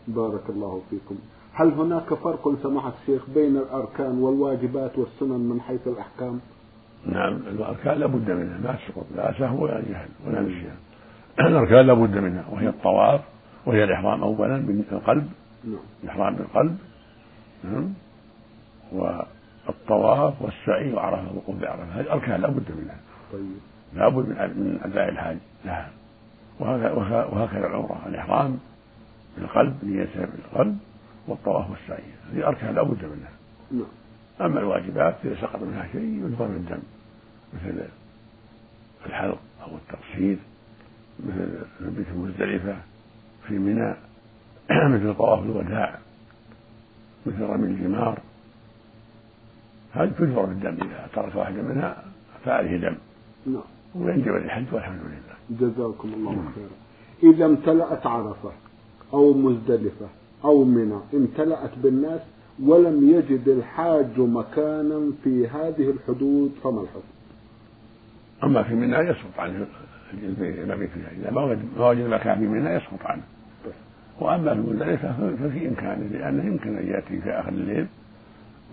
بارك 0.07 0.49
الله 0.49 0.81
فيكم. 0.89 1.15
هل 1.53 1.71
هناك 1.71 2.13
فرق 2.13 2.55
سماحة 2.63 2.93
الشيخ 3.01 3.29
بين 3.35 3.57
الأركان 3.57 4.19
والواجبات 4.19 4.97
والسنن 4.97 5.39
من 5.39 5.61
حيث 5.61 5.87
الأحكام؟ 5.87 6.39
نعم 7.05 7.33
الأركان 7.33 7.97
لا 7.97 8.05
بد 8.05 8.31
منها 8.31 8.57
ما 8.63 8.75
تسقط 8.75 9.05
لا 9.15 9.33
سهو 9.39 9.63
ولا 9.63 9.81
جهل 9.89 10.09
ولا 10.27 10.41
نسيان. 10.41 10.77
الأركان 11.39 11.87
لا 11.87 11.93
بد 11.93 12.17
منها 12.17 12.45
وهي 12.51 12.67
الطواف 12.67 13.21
وهي 13.65 13.83
الإحرام 13.83 14.23
أولا 14.23 14.57
بالقلب. 14.57 15.29
نعم. 15.63 15.79
الإحرام 16.03 16.35
بالقلب. 16.35 16.77
نعم. 17.63 17.93
والطواف 18.95 20.41
والسعي 20.41 20.93
وعرفة 20.93 21.31
الوقوف 21.31 21.55
بعرفة. 21.55 21.83
هذه 21.83 22.11
أركان 22.11 22.41
لا 22.41 22.47
بد 22.47 22.71
منها. 22.71 22.97
طيب. 23.33 23.57
لا 23.93 24.09
بد 24.09 24.27
من 24.29 24.79
أداء 24.83 25.09
الحاج. 25.09 25.37
لها 25.65 25.89
وهكذا 26.59 27.67
العمرة. 27.67 28.01
الإحرام 28.07 28.59
بالقلب 29.37 29.75
نية 29.83 30.09
بالقلب 30.15 30.77
والطواف 31.27 31.69
والسعي. 31.69 32.03
هذه 32.33 32.47
أركان 32.47 32.75
لا 32.75 32.83
بد 32.83 33.05
منها. 33.05 33.31
نعم. 33.71 33.87
أما 34.41 34.59
الواجبات 34.59 35.15
إذا 35.25 35.35
سقط 35.41 35.61
منها 35.61 35.87
شيء 35.91 36.01
يجبر 36.01 36.47
بالدم 36.47 36.79
مثل 37.53 37.87
الحلق 39.05 39.39
أو 39.61 39.69
التقصير 39.75 40.37
مثل 41.19 41.65
بيت 41.79 42.09
مزدلفة 42.15 42.75
في 43.47 43.53
منى 43.53 43.95
مثل 44.95 45.15
طواف 45.15 45.43
الوداع 45.43 45.99
مثل 47.25 47.41
رمي 47.41 47.67
الجمار. 47.67 48.19
هذه 49.95 50.09
تجبر 50.09 50.45
بالدم 50.45 50.73
إذا 50.73 51.07
ترك 51.15 51.35
واحدا 51.35 51.61
منها؟ 51.61 52.03
فعليه 52.45 52.77
دم. 52.77 52.95
نعم. 53.45 53.61
وينجب 53.95 54.35
الحج 54.35 54.65
والحمد 54.73 54.99
لله. 54.99 55.59
جزاكم 55.59 56.09
الله 56.13 56.35
خيرا. 56.55 57.33
إذا 57.33 57.45
امتلأت 57.45 58.05
عرفة 58.07 58.51
أو 59.13 59.33
مزدلفة 59.33 60.07
أو 60.43 60.63
منى 60.63 60.99
امتلأت 61.13 61.71
بالناس 61.83 62.21
ولم 62.63 63.09
يجد 63.09 63.47
الحاج 63.47 64.19
مكانا 64.19 65.11
في 65.23 65.47
هذه 65.47 65.89
الحدود 65.89 66.51
فما 66.63 66.81
الحكم؟ 66.81 67.15
أما 68.43 68.63
في 68.63 68.73
منى 68.73 68.97
يسقط 68.97 69.39
عنه 69.39 69.65
المبيت 70.13 70.89
فيها 70.89 71.11
إذا 71.21 71.31
ما 71.31 71.89
وجد 71.89 72.07
مكان 72.07 72.39
في 72.39 72.47
منى 72.47 72.69
يسقط 72.69 73.05
عنه. 73.05 73.23
وأما 74.19 74.53
في 74.53 74.59
مزدلفة 74.59 75.35
ففي 75.35 75.67
إمكانه 75.67 76.07
لأنه 76.11 76.45
يمكن 76.45 76.77
أن 76.77 76.87
يأتي 76.87 77.21
في 77.21 77.29
آخر 77.29 77.49
الليل. 77.49 77.87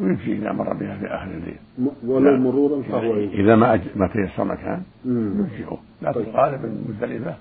ويجزي 0.01 0.33
إذا 0.33 0.53
مر 0.53 0.73
بها 0.73 0.97
في 0.97 1.07
آخر 1.07 1.31
الليل. 1.31 1.59
ولو 2.05 2.37
مرورا 2.37 2.83
فهو 2.83 3.15
إذا 3.17 3.57
ما 3.57 3.81
ما 3.97 4.07
تيسر 4.07 4.45
مكان 4.45 4.83
يجزئه 5.05 5.79
لكن. 6.03 6.21
الغالب 6.21 6.65
المزدلفة 6.65 7.35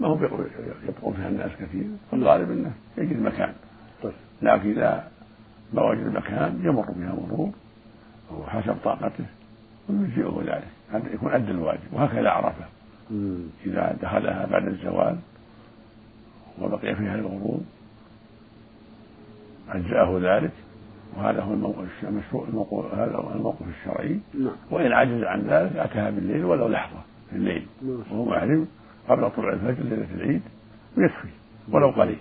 ما 0.00 0.08
هو 0.08 0.18
يبقون 0.88 1.14
فيها 1.14 1.28
الناس 1.28 1.50
كثير. 1.60 1.86
الغالب 2.12 2.50
أنه 2.50 2.72
يجد 2.98 3.22
مكان. 3.22 3.52
طيب. 4.02 4.12
لكن 4.42 4.70
إذا 4.70 5.08
ما 5.72 5.82
وجد 5.82 6.16
مكان 6.16 6.60
يمر 6.64 6.90
بها 6.90 7.14
مرور 7.14 7.50
وحسب 8.38 8.76
طاقته 8.84 9.24
ويجزئه 9.88 10.42
ذلك. 10.46 10.68
هذا 10.92 11.14
يكون 11.14 11.32
أدى 11.32 11.50
الواجب. 11.50 11.92
وهكذا 11.92 12.30
عرفة. 12.30 12.64
إذا 13.66 13.96
دخلها 14.02 14.46
بعد 14.46 14.68
الزوال 14.68 15.16
وبقي 16.60 16.96
فيها 16.96 17.14
الغروب 17.14 17.64
أجزأه 19.68 20.18
ذلك. 20.22 20.52
وهذا 21.18 21.42
هو 21.42 21.52
الموقف 21.52 21.86
المشروع 22.02 22.84
هذا 22.94 23.32
الموقف 23.34 23.62
الشرعي. 23.80 24.20
نعم. 24.34 24.52
وإن 24.70 24.92
عجز 24.92 25.22
عن 25.22 25.40
ذلك 25.40 25.76
أتاها 25.76 26.10
بالليل 26.10 26.44
ولو 26.44 26.68
لحظة 26.68 27.00
في 27.30 27.36
الليل. 27.36 27.66
نعم. 27.82 28.02
وهو 28.10 28.24
محرم 28.24 28.66
قبل 29.08 29.30
طلوع 29.30 29.52
الفجر 29.52 29.82
ليلة 29.82 30.06
العيد 30.14 30.42
ويكفي 30.98 31.28
ولو 31.72 31.90
قليل. 31.90 32.18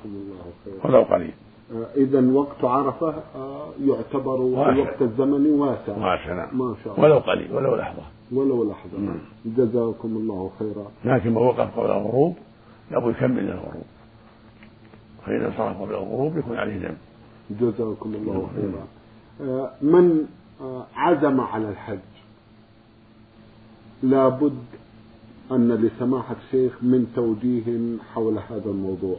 ولو 0.84 1.02
قليل. 1.02 1.34
آه، 1.74 1.88
إذا 1.96 2.32
وقت 2.32 2.64
عرفة 2.64 3.16
آه، 3.36 3.70
يعتبر 3.86 4.36
الوقت 4.36 5.02
الزمني 5.02 5.50
واسع. 5.50 5.98
واسع 5.98 6.34
نعم. 6.34 6.60
ما 6.60 6.76
شاء 6.84 6.94
الله. 6.94 7.06
ولو 7.06 7.18
قليل 7.18 7.54
ولو 7.54 7.76
لحظة. 7.76 8.04
ولو 8.32 8.72
لحظة. 8.72 9.00
نعم. 9.00 9.20
جزاكم 9.46 10.08
الله 10.08 10.52
خيرا. 10.60 10.92
لكن 11.06 11.30
من 11.30 11.38
وقف 11.38 11.80
قبل 11.80 11.92
الغروب 11.92 12.38
لابد 12.92 13.16
يكمل 13.16 13.40
الغروب 13.40 13.86
فإذا 15.26 15.54
صرف 15.58 15.82
قبل 15.82 15.92
الغروب 15.92 16.38
يكون 16.38 16.58
عليه 16.58 16.78
دم 16.78 16.96
جزاكم 17.50 18.14
الله 18.14 18.50
خيرا. 18.56 18.88
آه، 19.42 19.72
من 19.82 20.26
عزم 20.96 21.42
على 21.42 21.70
الحج 21.70 22.00
لابد 24.04 24.60
أن 25.52 25.72
لسماحة 25.72 26.36
الشيخ 26.46 26.74
من 26.82 27.12
توجيه 27.16 27.98
حول 28.14 28.38
هذا 28.38 28.70
الموضوع. 28.70 29.18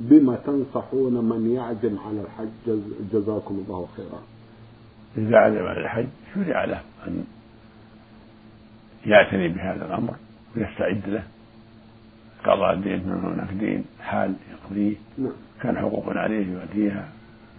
بما 0.00 0.36
تنصحون 0.36 1.24
من 1.28 1.50
يعزم 1.54 1.98
على 1.98 2.20
الحج 2.20 2.80
جزاكم 3.12 3.64
الله 3.64 3.88
خيرا. 3.96 4.22
إذا 5.18 5.36
عزم 5.38 5.66
على 5.66 5.80
الحج 5.80 6.06
شرع 6.34 6.64
له 6.64 6.80
أن 7.06 7.24
يعتني 9.06 9.48
بهذا 9.48 9.86
الأمر 9.86 10.14
ويستعد 10.56 11.02
له. 11.06 11.22
قضاء 12.44 12.72
الدين 12.74 13.08
من 13.08 13.24
هناك 13.24 13.52
دين 13.52 13.84
حال 14.00 14.34
يقضيه. 14.52 14.96
نعم. 15.18 15.32
كان 15.62 15.78
حقوق 15.78 16.04
عليه 16.08 16.46
يؤديها. 16.46 17.08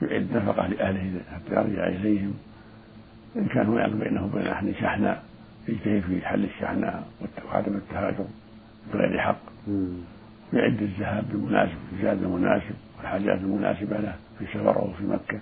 يعد 0.02 0.28
نفقة 0.34 0.68
لأهله 0.68 1.22
حتى 1.34 1.56
يرجع 1.56 1.88
إليهم 1.88 2.34
إن 3.36 3.46
كان 3.46 3.66
هناك 3.66 3.92
بينه 3.92 4.26
وبين 4.26 4.48
أهل 4.48 4.76
شحناء 4.76 5.24
يجتهد 5.68 6.02
في 6.02 6.26
حل 6.26 6.44
الشحناء 6.44 7.08
وعدم 7.48 7.76
التهاجر 7.76 8.26
بغير 8.94 9.20
حق. 9.20 9.42
يعد 10.54 10.82
الذهاب 10.82 11.26
بمناسب 11.34 11.78
الزاد 11.94 12.24
المناسب 12.24 12.76
والحاجات 12.98 13.40
المناسبة 13.40 13.98
له 13.98 14.16
في 14.40 14.46
سفره 14.46 14.94
في 14.98 15.04
مكة. 15.04 15.40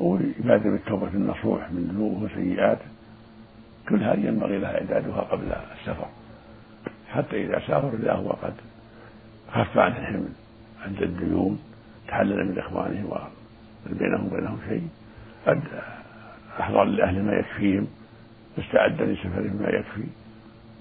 ويبادر 0.00 0.70
بالتوبة 0.70 1.08
النصوح 1.08 1.70
من 1.72 1.90
ذنوبه 1.92 2.24
وسيئاته. 2.24 2.86
كل 3.88 4.02
هذه 4.02 4.26
ينبغي 4.26 4.58
لها 4.58 4.74
إعدادها 4.74 5.20
قبل 5.20 5.52
السفر. 5.80 6.06
حتى 7.08 7.44
إذا 7.44 7.58
سافر 7.66 7.94
إذا 7.94 8.12
هو 8.12 8.30
قد 8.30 8.54
خف 9.52 9.78
عن 9.78 9.92
الحمل 9.92 10.28
عند 10.86 11.02
الديون 11.02 11.58
تحلل 12.08 12.48
من 12.48 12.58
إخوانه 12.58 13.28
وبينهم 13.90 14.26
وبينهم 14.26 14.58
شيء. 14.68 14.88
قد 15.46 15.60
أحضر 16.60 16.84
لأهل 16.84 17.24
ما 17.24 17.32
يكفيهم 17.32 17.86
واستعد 18.58 19.02
لسفره 19.02 19.50
ما 19.60 19.68
يكفي. 19.68 20.06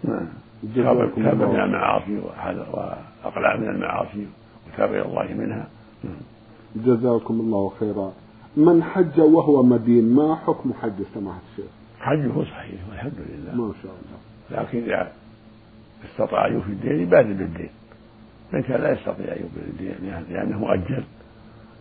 نعم. 0.04 0.28
تاب 0.76 0.98
من 1.18 1.60
المعاصي 1.60 2.18
وأقلع 2.18 3.56
من 3.56 3.70
المعاصي 3.70 4.28
وتاب 4.68 4.94
إلى 4.94 5.02
الله 5.02 5.34
منها. 5.34 5.68
جزاكم 6.76 7.34
الله 7.34 7.70
خيرا. 7.80 8.14
من 8.58 8.84
حج 8.84 9.20
وهو 9.20 9.64
مدين 9.64 10.16
ما 10.16 10.36
حكم 10.36 10.74
حج 10.74 11.04
سماحة 11.14 11.40
الشيخ؟ 11.52 11.72
حجه 12.00 12.44
صحيح 12.44 12.82
والحمد 12.90 13.20
لله. 13.30 13.56
ما 13.56 13.74
شاء 13.84 13.92
الله. 13.92 14.62
لكن 14.62 14.84
إذا 14.84 15.12
استطاع 16.06 16.48
يوفي 16.48 16.70
الدين 16.70 17.00
يبادر 17.00 17.34
بالدين. 17.34 17.70
فإن 18.52 18.62
كان 18.62 18.82
لا 18.82 18.92
يستطيع 18.92 19.26
أن 19.36 19.42
يوفي 19.42 19.70
الدين 19.70 19.96
لأنه 20.30 20.60
مؤجل. 20.60 21.04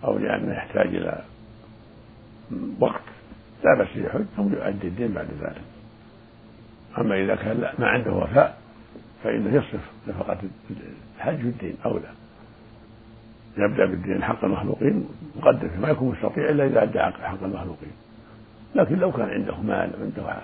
أو 0.04 0.18
لأنه 0.18 0.52
يحتاج 0.52 0.86
إلى 0.86 1.22
وقت. 2.80 3.02
لا 3.64 3.78
بأس 3.78 3.96
يحج 3.96 4.24
ثم 4.36 4.52
يؤدي 4.52 4.88
الدين 4.88 5.12
بعد 5.12 5.28
ذلك. 5.40 5.62
أما 6.98 7.24
إذا 7.24 7.34
كان 7.34 7.60
لا 7.60 7.72
ما 7.78 7.86
عنده 7.86 8.12
وفاء 8.12 8.58
فإنه 9.24 9.56
يصرف 9.56 9.80
نفقة 10.08 10.38
الحج 11.16 11.36
في 11.36 11.48
الدين 11.48 11.76
أولى 11.84 12.08
يبدأ 13.58 13.86
بالدين 13.86 14.24
حق 14.24 14.44
المخلوقين 14.44 15.08
مقدم 15.36 15.68
ما 15.82 15.88
يكون 15.88 16.08
مستطيع 16.08 16.48
إلا 16.48 16.66
إذا 16.66 16.82
أدى 16.82 16.98
حق 16.98 17.42
المخلوقين. 17.42 17.92
لكن 18.74 18.98
لو 18.98 19.12
كان 19.12 19.28
عنده 19.28 19.60
مال 19.60 19.90
وعنده 20.00 20.40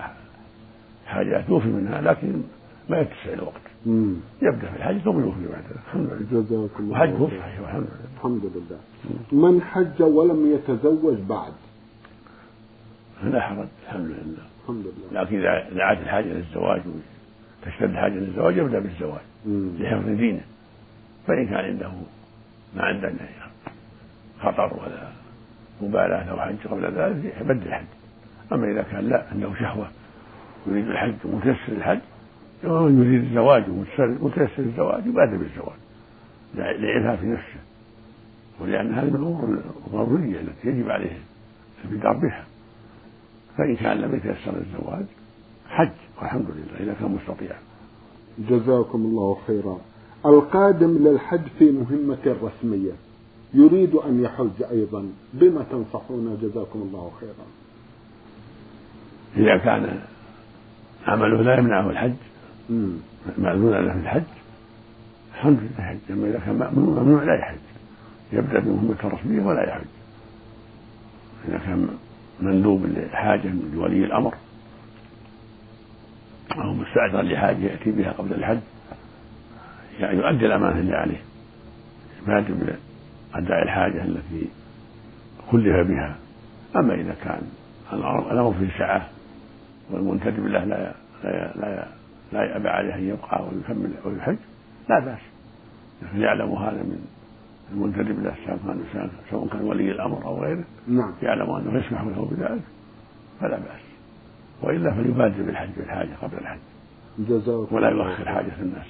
حاجات 1.07 1.49
يوفي 1.49 1.69
منها 1.69 2.01
لكن 2.01 2.43
ما 2.89 2.99
يتسع 3.01 3.33
الوقت. 3.33 3.61
يبدأ 4.43 4.71
في 4.71 4.77
الحج 4.77 4.99
ثم 4.99 5.21
يوفي 5.21 5.49
بعد 5.53 5.65
الحمد 5.87 6.11
لله. 6.13 6.43
جزاكم 6.43 6.85
الله 6.85 6.93
وحجه 6.93 7.39
صحيح 7.41 7.61
والحمد 7.61 7.87
لله. 7.87 8.09
الحمد 8.17 8.43
لله. 8.45 8.79
من 9.33 9.63
حج 9.63 10.03
ولم 10.03 10.55
يتزوج 10.55 11.19
بعد؟ 11.19 11.53
فلا 13.23 13.41
حرج 13.41 13.69
الحمد 13.87 14.07
لله. 14.07 14.45
الحمد 14.63 14.85
لله. 14.85 15.23
لكن 15.23 15.37
إذا 15.39 15.83
عاد 15.83 16.01
الحاجة 16.01 16.27
للزواج 16.27 16.83
تشتد 17.63 17.91
الحاجة 17.91 18.13
للزواج 18.13 18.57
يبدأ 18.57 18.79
بالزواج 18.79 19.21
لحفظ 19.47 20.09
دينه. 20.09 20.41
فإن 21.27 21.47
كان 21.47 21.65
عنده 21.65 21.93
ما 22.77 22.83
عنده 22.83 23.13
خطر 24.41 24.75
ولا 24.75 25.09
مبالاة 25.83 26.31
لو 26.31 26.37
حج 26.37 26.67
قبل 26.71 26.83
ذلك 26.83 27.35
يبدل 27.41 27.67
الحج. 27.69 27.87
أما 28.53 28.71
إذا 28.71 28.83
كان 28.83 29.09
لا 29.09 29.27
عنده 29.33 29.55
شهوة 29.61 29.89
يريد 30.67 30.89
الحج 30.89 31.15
ومتيسر 31.25 31.73
الحج 31.73 31.99
يريد 32.65 33.25
الزواج 33.25 33.65
ومتيسر 33.99 34.59
الزواج 34.59 35.07
يبادر 35.07 35.37
بالزواج. 35.37 35.79
لعفاف 36.55 37.25
نفسه. 37.25 37.61
ولأن 38.61 38.95
هذه 38.95 39.05
من 39.05 39.15
الأمور 39.15 39.59
الضرورية 39.87 40.41
التي 40.41 40.69
يجب 40.69 40.91
عليه 40.91 41.19
البدار 41.85 42.13
بها. 42.13 42.45
فإن 43.59 43.77
كان 43.77 43.99
لم 43.99 44.15
يتيسر 44.15 44.57
الزواج 44.57 45.05
حج 45.69 45.91
والحمد 46.21 46.47
لله 46.51 46.81
إذا 46.81 46.95
كان 47.01 47.19
مستطيعا 47.23 47.59
جزاكم 48.39 48.99
الله 48.99 49.39
خيرا. 49.47 49.81
القادم 50.27 51.09
للحج 51.09 51.47
في 51.59 51.71
مهمة 51.71 52.37
رسمية. 52.43 52.93
يريد 53.55 53.95
أن 53.95 54.23
يحج 54.25 54.63
أيضا. 54.71 55.09
بما 55.33 55.65
تنصحون؟ 55.71 56.39
جزاكم 56.43 56.79
الله 56.79 57.11
خيرا. 57.21 57.47
إذا 59.37 59.57
كان 59.57 60.01
عمله 61.07 61.43
لا 61.43 61.59
يمنعه 61.59 61.91
الحج 61.91 62.15
مأذون 63.39 63.73
له 63.73 63.93
في 63.93 63.99
الحج؟ 63.99 64.23
لله 65.61 65.85
يحج 65.85 65.99
أما 66.11 66.29
إذا 66.29 66.39
كان 66.39 66.71
ممنوع 66.75 67.23
لا 67.23 67.35
يحج. 67.35 67.59
يبدأ 68.33 68.59
بمهمة 68.59 68.97
رسمية 69.05 69.43
ولا 69.43 69.69
يحج. 69.69 69.85
إذا 71.49 71.59
كان 71.59 71.89
مندوب 72.41 72.87
لحاجة 72.87 73.51
لولي 73.75 74.05
الأمر 74.05 74.35
أو 76.53 76.75
مستأجر 76.75 77.23
لحاجة 77.23 77.57
يأتي 77.57 77.91
بها 77.91 78.13
قبل 78.13 78.35
الحج 78.35 78.59
يعني 80.01 80.19
يؤدي 80.19 80.47
الأمانة 80.47 80.79
اللي 80.79 80.97
عليه. 80.97 81.23
يبادر 82.23 82.55
بأداء 82.55 83.63
الحاجة 83.63 84.05
التي 84.05 84.49
كلف 85.51 85.89
بها. 85.89 86.17
أما 86.77 86.95
إذا 86.95 87.15
كان 87.25 87.43
الأمر 87.93 88.55
فيه 88.59 88.79
سعة 88.79 89.09
والمنتدب 89.91 90.47
له 90.47 90.65
لا 90.65 90.95
لا 91.25 91.53
لا 91.57 91.98
لا 92.33 92.45
يأبى 92.45 92.69
عليه 92.69 92.95
أن 92.95 93.09
يبقى 93.09 93.45
ويكمل 93.45 93.91
ويحج 94.05 94.37
لا 94.89 94.99
بأس. 94.99 95.21
لكن 96.03 96.21
يعلم 96.21 96.53
هذا 96.53 96.83
من 96.83 97.07
المنتدب 97.73 98.23
له 98.23 98.35
سواء 99.31 99.49
كان 99.49 99.65
ولي 99.65 99.91
الأمر 99.91 100.25
أو 100.25 100.43
غيره 100.43 100.65
نعم. 100.89 101.13
يعلم 101.23 101.51
أنه 101.51 101.79
يسمح 101.79 102.03
له 102.03 102.29
بذلك 102.31 102.63
فلا 103.41 103.57
بأس. 103.57 103.81
وإلا 104.63 104.95
فليبادر 104.95 105.43
بالحج 105.43 105.69
بالحاجة 105.77 106.11
قبل 106.23 106.39
الحج. 106.39 106.59
جزاكم 107.19 107.77
ولا 107.77 107.89
يؤخر 107.89 108.29
حاجة 108.29 108.53
الناس. 108.63 108.87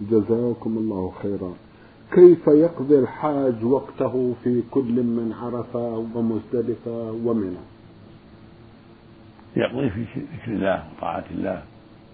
جزاكم 0.00 0.78
الله 0.78 1.12
خيرا. 1.22 1.54
كيف 2.12 2.46
يقضي 2.46 2.98
الحاج 2.98 3.64
وقته 3.64 4.34
في 4.44 4.62
كل 4.70 5.02
من 5.02 5.32
عرفة 5.32 6.06
ومزدلفة 6.14 7.12
ومنى؟ 7.12 7.56
يقضي 9.56 9.90
في 9.90 10.04
ذكر 10.04 10.52
الله 10.52 10.84
وطاعة 10.96 11.24
الله 11.30 11.62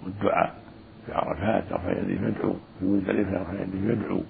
والدعاء. 0.05 0.64
في 1.07 1.13
عرفات 1.13 1.65
يرفع 1.71 1.91
يديه 2.03 2.27
يدعو 2.29 2.53
في 2.81 2.87
مزدلفة 2.87 3.39
يرفع 3.39 3.63
يديه 3.63 3.93
يدعو 3.93 4.21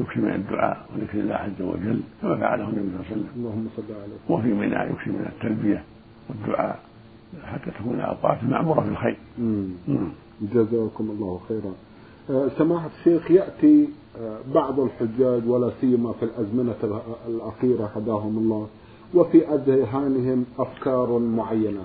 يكثر 0.00 0.20
من 0.20 0.34
الدعاء 0.34 0.86
وذكر 0.94 1.18
الله 1.18 1.34
عز 1.34 1.62
وجل 1.62 2.00
كما 2.22 2.36
فعله 2.36 2.68
النبي 2.68 2.80
صلى 2.80 2.86
الله 2.86 3.04
عليه 3.10 3.10
وسلم. 3.10 3.28
اللهم 3.36 3.68
صل 3.76 3.82
عليه. 3.82 4.36
وفي 4.36 4.48
منى 4.48 4.74
يكثر 4.74 5.10
من 5.10 5.32
التلبية 5.34 5.84
والدعاء 6.28 6.80
حتى 7.44 7.70
تكون 7.70 7.94
الأوقات 7.94 8.44
معمورة 8.44 8.80
في 8.80 8.88
الخير. 8.88 9.16
جزاكم 10.54 11.10
الله 11.10 11.40
خيرا. 11.48 11.72
آه، 12.30 12.48
سماحة 12.58 12.90
الشيخ 12.98 13.30
يأتي 13.30 13.88
آه، 14.20 14.38
بعض 14.54 14.80
الحجاج 14.80 15.48
ولا 15.48 15.70
سيما 15.80 16.12
في 16.12 16.22
الأزمنة 16.24 17.00
الأخيرة 17.28 17.90
هداهم 17.96 18.38
الله 18.38 18.68
وفي 19.14 19.48
أذهانهم 19.54 20.44
أفكار 20.58 21.18
معينة. 21.18 21.84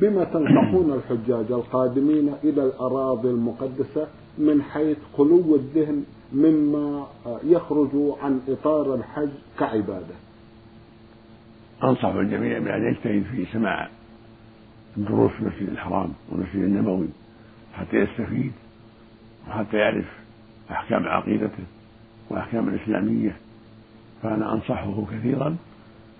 بما 0.00 0.24
تنصحون 0.24 0.92
الحجاج 0.92 1.52
القادمين 1.52 2.34
إلى 2.44 2.64
الأراضي 2.64 3.28
المقدسة 3.28 4.06
من 4.38 4.62
حيث 4.62 4.96
خلو 5.16 5.54
الذهن 5.54 6.04
مما 6.32 7.06
يخرج 7.44 7.90
عن 8.22 8.40
إطار 8.48 8.94
الحج 8.94 9.28
كعبادة. 9.58 10.14
أنصح 11.84 12.08
الجميع 12.08 12.58
بأن 12.58 12.82
يجتهد 12.82 13.24
في 13.30 13.46
سماع 13.52 13.88
دروس 14.96 15.30
المسجد 15.40 15.68
الحرام 15.68 16.12
والمسجد 16.32 16.62
النبوي 16.62 17.08
حتى 17.74 17.96
يستفيد 17.96 18.52
وحتى 19.48 19.76
يعرف 19.76 20.06
أحكام 20.70 21.04
عقيدته 21.04 21.64
وأحكام 22.30 22.68
الإسلامية. 22.68 23.36
فأنا 24.22 24.54
أنصحه 24.54 25.04
كثيرا 25.12 25.56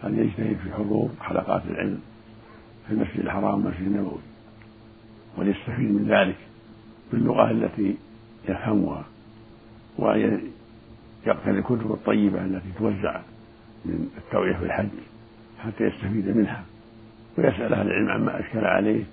أن 0.05 0.19
يجتهد 0.19 0.57
في 0.57 0.73
حضور 0.73 1.11
حلقات 1.21 1.63
العلم 1.71 2.01
في 2.87 2.93
المسجد 2.93 3.21
الحرام 3.21 3.65
والمسجد 3.65 3.87
النبوي. 3.87 4.19
وليستفيد 5.37 5.91
من 5.91 6.07
ذلك 6.09 6.37
باللغة 7.13 7.51
التي 7.51 7.97
يفهمها 8.49 9.05
وأن 9.99 10.41
يقتني 11.27 11.59
الكتب 11.59 11.93
الطيبة 11.93 12.45
التي 12.45 12.69
توزع 12.79 13.21
من 13.85 14.09
التوعية 14.19 14.57
في 14.57 14.65
الحج 14.65 14.89
حتى 15.59 15.85
يستفيد 15.85 16.37
منها 16.37 16.65
ويسأل 17.39 17.75
أهل 17.75 17.87
العلم 17.87 18.11
عما 18.11 18.41
أشكل 18.41 18.65
عليه 18.65 19.05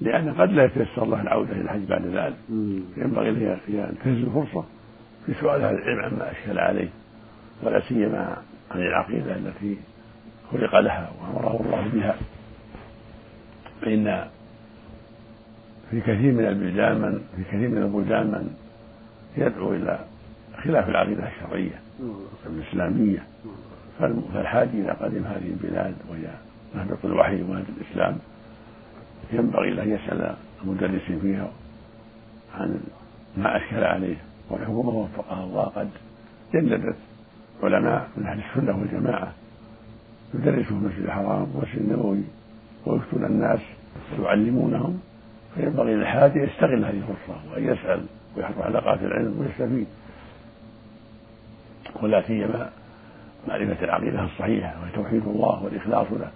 لأن 0.00 0.34
قد 0.34 0.52
لا 0.52 0.64
يتيسر 0.64 1.04
له 1.04 1.22
العودة 1.22 1.52
إلى 1.52 1.60
الحج 1.60 1.84
بعد 1.88 2.06
ذلك. 2.06 2.36
ينبغي 2.96 3.30
له 3.30 3.52
أن 3.68 3.94
تنتهز 4.04 4.24
الفرصة 4.24 4.64
في 5.26 5.34
سؤال 5.34 5.62
أهل 5.62 5.74
العلم 5.74 6.04
عما 6.04 6.32
أشكل 6.32 6.58
عليه 6.58 6.88
ولا 7.62 7.80
سيما 7.88 8.36
عن 8.70 8.80
العقيدة 8.80 9.36
التي 9.36 9.76
خلق 10.52 10.80
لها 10.80 11.10
وأمره 11.20 11.60
الله 11.64 11.88
بها. 11.94 12.16
فإن 13.82 14.24
في 15.90 16.00
كثير 16.00 16.32
من 16.32 16.46
البلدان 16.46 17.00
من 17.00 17.20
في 17.36 17.44
كثير 17.44 17.68
من 17.68 17.82
البلدان 17.82 18.26
من 18.26 18.56
يدعو 19.36 19.72
إلى 19.74 19.98
خلاف 20.64 20.88
العقيدة 20.88 21.28
الشرعية 21.28 21.80
الإسلامية 22.46 23.22
فالحاج 24.34 24.68
إذا 24.74 24.92
قدم 24.92 25.24
هذه 25.24 25.48
البلاد 25.48 25.94
وهي 26.10 26.28
مهبط 26.74 27.04
الوحي 27.04 27.42
ومهد 27.42 27.64
الإسلام 27.80 28.18
ينبغي 29.32 29.70
له 29.70 29.82
يسأل 29.82 30.34
المدرسين 30.62 31.20
فيها 31.20 31.50
عن 32.54 32.80
ما 33.36 33.56
أشكل 33.56 33.84
عليه 33.84 34.16
والحكومة 34.50 34.88
وفقها 34.90 35.44
الله. 35.44 35.62
قد 35.62 35.88
جلدت 36.54 36.96
علماء 37.62 38.08
من 38.16 38.26
أهل 38.26 38.40
السنة 38.50 38.78
والجماعة 38.78 39.32
يدرسوا 40.34 40.62
في 40.62 40.72
المسجد 40.72 41.04
الحرام 41.04 41.46
والمسجد 41.54 41.80
النبوي 41.80 42.22
ويفتون 42.86 43.24
الناس 43.24 43.60
ويعلمونهم 44.18 45.00
فينبغي 45.54 45.94
للحاج 45.94 46.36
يستغل 46.36 46.84
هذه 46.84 46.96
الفرصة 46.96 47.40
وأن 47.52 47.64
يسأل 47.64 48.06
ويحضر 48.36 48.62
حلقات 48.62 49.02
العلم 49.02 49.40
ويستفيد. 49.40 49.86
ولا 52.02 52.22
سيما 52.22 52.70
معرفة 53.48 53.84
العقيدة 53.84 54.24
الصحيحة 54.24 54.80
وهي 54.80 54.92
توحيد 54.94 55.22
الله 55.26 55.64
والإخلاص 55.64 56.06
له 56.12 56.30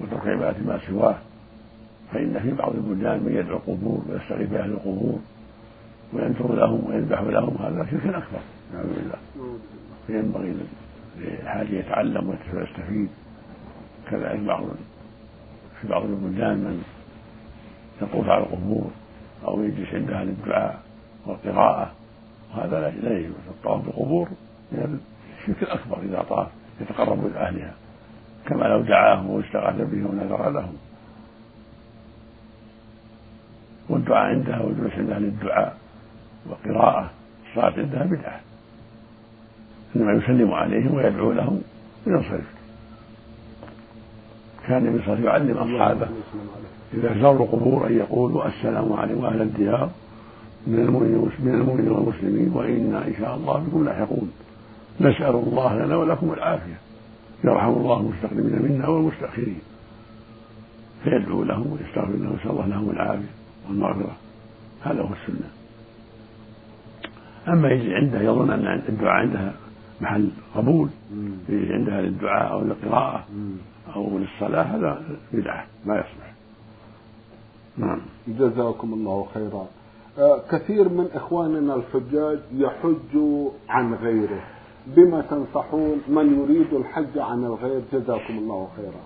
وترك 0.00 0.26
عبادة 0.26 0.58
ما 0.66 0.78
سواه. 0.86 1.16
فإن 2.12 2.40
في 2.42 2.50
بعض 2.52 2.74
البلدان 2.74 3.22
من 3.22 3.32
يدعو 3.36 3.56
القبور 3.56 4.04
ويستغيث 4.08 4.50
بأهل 4.50 4.70
القبور 4.70 5.18
وينثر 6.12 6.54
لهم 6.54 6.84
ويذبح 6.86 7.20
لهم 7.20 7.56
هذا 7.60 7.86
شرك 7.90 8.06
أكبر 8.06 8.40
نعوذ 8.74 8.94
بالله. 8.94 9.18
فينبغي 10.06 10.54
للحاج 11.18 11.70
يتعلم 11.70 12.28
ويستفيد. 12.28 13.08
كذلك 14.10 14.40
بعض 14.40 14.62
في 15.80 15.88
بعض 15.88 16.02
البلدان 16.02 16.56
من 16.56 16.82
يطوف 18.02 18.28
على 18.28 18.42
القبور 18.42 18.90
أو 19.44 19.62
يجلس 19.62 19.94
عندها 19.94 20.24
للدعاء 20.24 20.82
والقراءة 21.26 21.92
وهذا 22.50 22.90
لا 22.90 23.18
يجوز. 23.18 23.34
الطواف 23.50 23.84
بالقبور 23.84 24.28
من 24.72 25.00
الشرك 25.40 25.62
الأكبر 25.62 25.98
إذا 26.02 26.22
طاف 26.28 26.48
يتقرب 26.80 27.26
إلى 27.26 27.38
أهلها 27.38 27.74
كما 28.46 28.64
لو 28.64 28.80
دعاهم 28.80 29.30
واستغاث 29.30 29.76
بهم 29.76 30.06
ونذر 30.06 30.50
لهم. 30.50 30.76
والدعاء 33.88 34.26
عندها 34.26 34.60
والجلوس 34.60 34.92
عندها 34.92 35.18
للدعاء 35.18 35.76
وقراءة 36.46 37.10
الصلاة 37.48 37.72
عندها 37.78 38.04
بدعة. 38.04 38.40
إنما 39.96 40.12
يسلم 40.12 40.52
عليهم 40.52 40.94
ويدعو 40.94 41.32
لهم 41.32 41.62
وينصرف. 42.06 42.53
كان 44.68 44.86
النبي 44.86 45.04
صلى 45.04 45.14
الله 45.14 45.30
عليه 45.30 45.44
وسلم 45.44 45.56
يعلم 45.56 45.74
أصحابه. 45.74 46.08
إذا 46.94 47.20
زاروا 47.20 47.46
القبور 47.46 47.86
أن 47.86 47.96
يقولوا 47.96 48.46
السلام 48.46 48.92
عليكم 48.92 49.24
أهل 49.24 49.42
الديار 49.42 49.90
من 50.66 50.78
المؤمنين 50.78 51.90
والمسلمين 51.90 52.52
وإنا 52.54 53.06
إن 53.06 53.14
شاء 53.18 53.34
الله 53.36 53.58
بكم 53.58 53.84
لاحقون. 53.84 54.32
نسأل 55.00 55.34
الله 55.34 55.84
لنا 55.84 55.96
ولكم 55.96 56.32
العافية. 56.32 56.78
يرحم 57.44 57.68
الله 57.68 58.00
المستقدمين 58.00 58.62
منا 58.62 58.88
والمستأخرين. 58.88 59.58
فيدعو 61.04 61.44
لهم 61.44 61.72
ويستغفر 61.72 62.12
لهم 62.12 62.32
ويسأل 62.32 62.50
الله 62.50 62.66
لهم 62.66 62.90
العافية 62.90 63.32
والمغفرة. 63.68 64.16
هذا 64.82 65.02
هو 65.02 65.08
السنة. 65.12 65.48
أما 67.48 67.68
يجي 67.68 67.94
عنده 67.94 68.20
يظن 68.20 68.50
أن 68.50 68.82
الدعاء 68.88 69.16
عندها 69.16 69.54
محل 70.00 70.28
قبول 70.54 70.88
عندها 71.50 72.02
للدعاء 72.02 72.52
أو 72.52 72.60
للقراءة 72.60 73.24
أو 73.96 74.18
للصلاة 74.18 74.62
هذا 74.62 75.02
بدعة 75.32 75.66
ما 75.86 75.94
يصلح. 75.94 76.34
نعم. 77.76 78.00
جزاكم 78.28 78.92
الله 78.92 79.26
خيرا. 79.34 79.66
آه 80.18 80.42
كثير 80.50 80.88
من 80.88 81.08
إخواننا 81.14 81.74
الحجاج 81.74 82.38
يحج 82.52 83.18
عن 83.68 83.94
غيره. 83.94 84.40
بما 84.86 85.20
تنصحون؟ 85.20 86.00
من 86.08 86.40
يريد 86.40 86.74
الحج 86.74 87.18
عن 87.18 87.44
الغير؟ 87.44 87.82
جزاكم 87.92 88.38
الله 88.38 88.68
خيرا. 88.76 89.02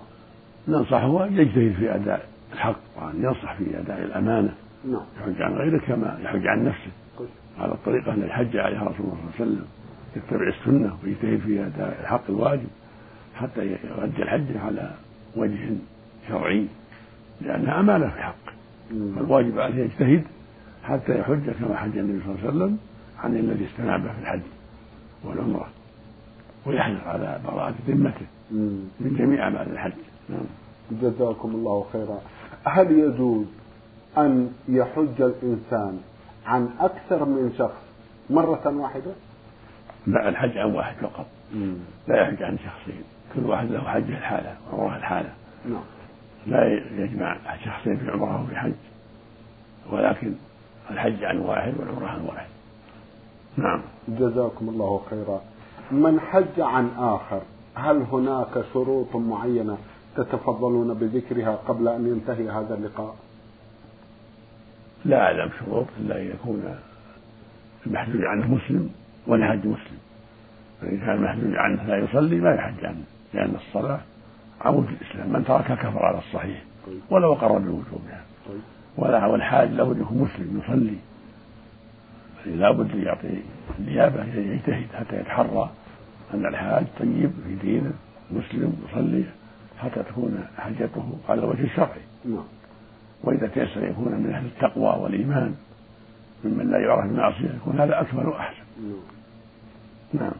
ننصحه 0.67 1.25
أن 1.25 1.37
يجتهد 1.37 1.73
في 1.79 1.95
أداء 1.95 2.29
الحق 2.53 2.79
وأن 2.97 3.23
ينصح 3.23 3.57
في 3.57 3.79
أداء 3.79 4.03
الأمانة. 4.03 4.53
نعم. 4.85 5.01
يحج 5.21 5.41
عن 5.41 5.53
غيره 5.53 5.81
كما 5.87 6.19
يحج 6.23 6.47
عن 6.47 6.65
نفسه. 6.65 6.91
على 7.59 7.71
الطريقة 7.71 8.13
التي 8.13 8.29
حج 8.29 8.57
عليها 8.57 8.83
رسول 8.83 8.99
الله 8.99 9.15
صلى 9.15 9.23
الله 9.29 9.33
عليه 9.39 9.51
وسلم 9.51 9.65
يتبع 10.15 10.47
السنة 10.47 10.97
ويجتهد 11.03 11.39
في 11.39 11.65
أداء 11.65 11.99
الحق 12.01 12.21
الواجب. 12.29 12.67
حتى 13.39 13.61
يؤدي 13.61 14.23
الحج 14.23 14.57
على 14.57 14.91
وجه 15.35 15.69
شرعي 16.27 16.65
لأنها 17.41 17.79
أمانة 17.79 18.09
في 18.09 18.21
حقه 18.21 18.53
فالواجب 18.89 19.59
عليه 19.59 19.83
يجتهد 19.83 20.23
حتى 20.83 21.19
يحج 21.19 21.49
كما 21.49 21.75
حج 21.77 21.97
النبي 21.97 22.23
صلى 22.23 22.35
الله 22.35 22.39
عليه 22.39 22.49
وسلم 22.49 22.77
عن 23.23 23.35
الذي 23.35 23.65
استنابه 23.65 24.13
في 24.13 24.19
الحج 24.21 24.41
والعمرة 25.23 25.67
ويحرص 26.65 27.07
على 27.07 27.39
براءة 27.45 27.75
ذمته 27.87 28.25
من 28.99 29.15
جميع 29.19 29.43
أعمال 29.43 29.71
الحج. 29.71 29.93
نعم. 30.29 30.45
جزاكم 30.91 31.49
الله 31.49 31.85
خيرا. 31.93 32.21
هل 32.63 32.91
يجوز 32.91 33.45
أن 34.17 34.51
يحج 34.69 35.21
الإنسان 35.21 35.99
عن 36.45 36.69
أكثر 36.79 37.25
من 37.25 37.53
شخص 37.57 37.81
مرة 38.29 38.67
واحدة؟ 38.67 39.11
لا 40.07 40.29
الحج 40.29 40.57
عن 40.57 40.71
واحد 40.71 40.95
فقط. 41.01 41.25
لا 42.07 42.21
يحج 42.21 42.43
عن 42.43 42.57
شخصين. 42.57 43.03
كل 43.35 43.45
واحد 43.45 43.71
له 43.71 43.81
حجه 43.81 44.17
الحالة 44.17 44.55
وعمره 44.71 44.97
الحالة. 44.97 45.29
نعم. 45.65 45.83
لا 46.47 46.67
يجمع 46.97 47.37
شخصين 47.65 47.97
في 47.97 48.11
عمرة 48.11 48.43
وفي 48.43 48.55
حج 48.55 48.71
ولكن 49.91 50.33
الحج 50.91 51.23
عن 51.23 51.37
واحد 51.37 51.73
والعمرة 51.79 52.07
عن 52.07 52.21
واحد. 52.21 52.47
نعم. 53.57 53.81
جزاكم 54.07 54.69
الله 54.69 55.01
خيرا. 55.09 55.41
من 55.91 56.19
حج 56.19 56.59
عن 56.59 56.89
آخر 56.97 57.41
هل 57.75 58.01
هناك 58.11 58.63
شروط 58.73 59.15
معينة 59.15 59.77
تتفضلون 60.15 60.93
بذكرها 60.93 61.55
قبل 61.55 61.87
أن 61.87 62.07
ينتهي 62.07 62.49
هذا 62.49 62.73
اللقاء؟ 62.73 63.15
لا 65.05 65.21
أعلم 65.21 65.49
شروط 65.59 65.85
إلا 65.99 66.21
أن 66.21 66.27
يكون 66.27 66.75
المحجوج 67.87 68.25
عنه 68.25 68.47
مسلم 68.47 68.89
والحج 69.27 69.65
مسلم. 69.65 69.99
فإن 70.81 70.97
كان 70.97 71.15
المحجوج 71.15 71.55
عنه 71.55 71.83
لا 71.83 71.97
يصلي 71.97 72.35
ما 72.35 72.53
يحج 72.53 72.85
عنه 72.85 73.03
لأن 73.33 73.55
الصلاة 73.55 73.99
عمود 74.61 74.87
الإسلام 74.87 75.33
من 75.33 75.45
تركها 75.45 75.75
كفر 75.75 76.05
على 76.05 76.17
الصحيح. 76.17 76.63
ولو 77.09 77.33
أقر 77.33 77.57
بوجوبها 77.57 78.21
طيب. 78.47 78.61
ولا 78.97 79.25
والحاج 79.25 79.71
لابد 79.71 79.99
يكون 79.99 80.17
مسلم 80.17 80.61
يصلي 80.63 80.97
لابد 82.45 82.95
يعطي 82.95 83.41
النيابة 83.79 84.23
يجتهد 84.23 84.87
حتى 84.93 85.15
يتحرى 85.19 85.69
أن 86.33 86.45
الحاج 86.45 86.85
طيب 86.99 87.31
في 87.47 87.55
دينه 87.55 87.91
مسلم 88.31 88.73
يصلي 88.89 89.23
حتى 89.79 90.03
تكون 90.03 90.45
حجته 90.57 91.17
على 91.29 91.39
الوجه 91.39 91.63
الشرعي 91.63 92.01
نعم 92.25 92.43
وإذا 93.23 93.47
تيسر 93.47 93.83
يكون 93.83 94.11
من 94.11 94.31
أهل 94.33 94.45
التقوى 94.45 95.03
والإيمان 95.03 95.55
ممن 96.43 96.71
لا 96.71 96.79
يعرف 96.79 97.05
المعصية 97.05 97.55
يكون 97.55 97.79
هذا 97.79 98.01
أكمل 98.01 98.27
وأحسن 98.27 98.63
نعم, 98.83 99.01
نعم. 100.13 100.31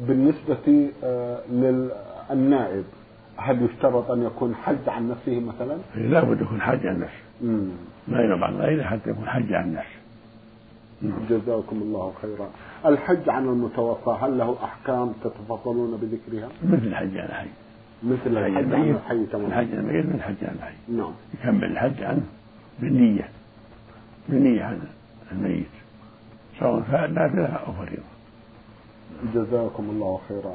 بالنسبة 0.00 0.90
آه، 1.04 1.40
للنائب 1.50 2.84
هل 3.36 3.62
يشترط 3.62 4.10
أن 4.10 4.22
يكون 4.22 4.54
حج 4.54 4.88
عن 4.88 5.08
نفسه 5.08 5.40
مثلا؟ 5.40 5.78
إيه، 5.96 6.06
لا 6.06 6.24
بد 6.24 6.40
يكون 6.40 6.60
حج 6.60 6.86
عن 6.86 7.00
نفسه. 7.00 7.48
ما 8.08 8.22
ينوب 8.22 8.44
عن 8.44 8.56
غيره 8.56 8.82
حتى 8.82 9.10
يكون 9.10 9.28
حج 9.28 9.52
عن 9.52 9.72
نفسه. 9.72 10.04
جزاكم 11.30 11.76
الله 11.76 12.12
خيرا. 12.22 12.50
الحج 12.86 13.28
عن 13.28 13.44
المتوفى 13.44 14.16
هل 14.20 14.38
له 14.38 14.56
أحكام 14.64 15.12
تتفضلون 15.24 15.98
بذكرها؟ 16.02 16.48
مثل 16.64 16.86
الحج 16.86 17.16
عن 17.18 17.28
الحي. 17.28 17.48
مثل 18.02 18.38
الحج 18.38 18.72
عن 18.74 18.90
الحي 18.90 19.26
تمام 19.26 19.46
الحج 19.46 19.74
عن 19.74 19.78
الميت 19.78 20.06
مثل 20.06 20.14
الحج 20.14 20.34
عن 20.42 20.54
الحي. 20.54 20.74
نعم. 20.88 21.12
يكمل 21.34 21.64
الحج 21.64 22.02
عنه 22.02 22.22
بالنية. 22.80 23.28
بالنية 24.28 24.62
عن 24.62 24.80
الميت. 25.32 25.66
سواء 26.60 26.80
فعل 26.80 27.14
نافلة 27.14 27.46
أو 27.46 27.72
فريضة. 27.72 28.13
جزاكم 29.34 29.84
الله 29.90 30.18
خيرا. 30.28 30.54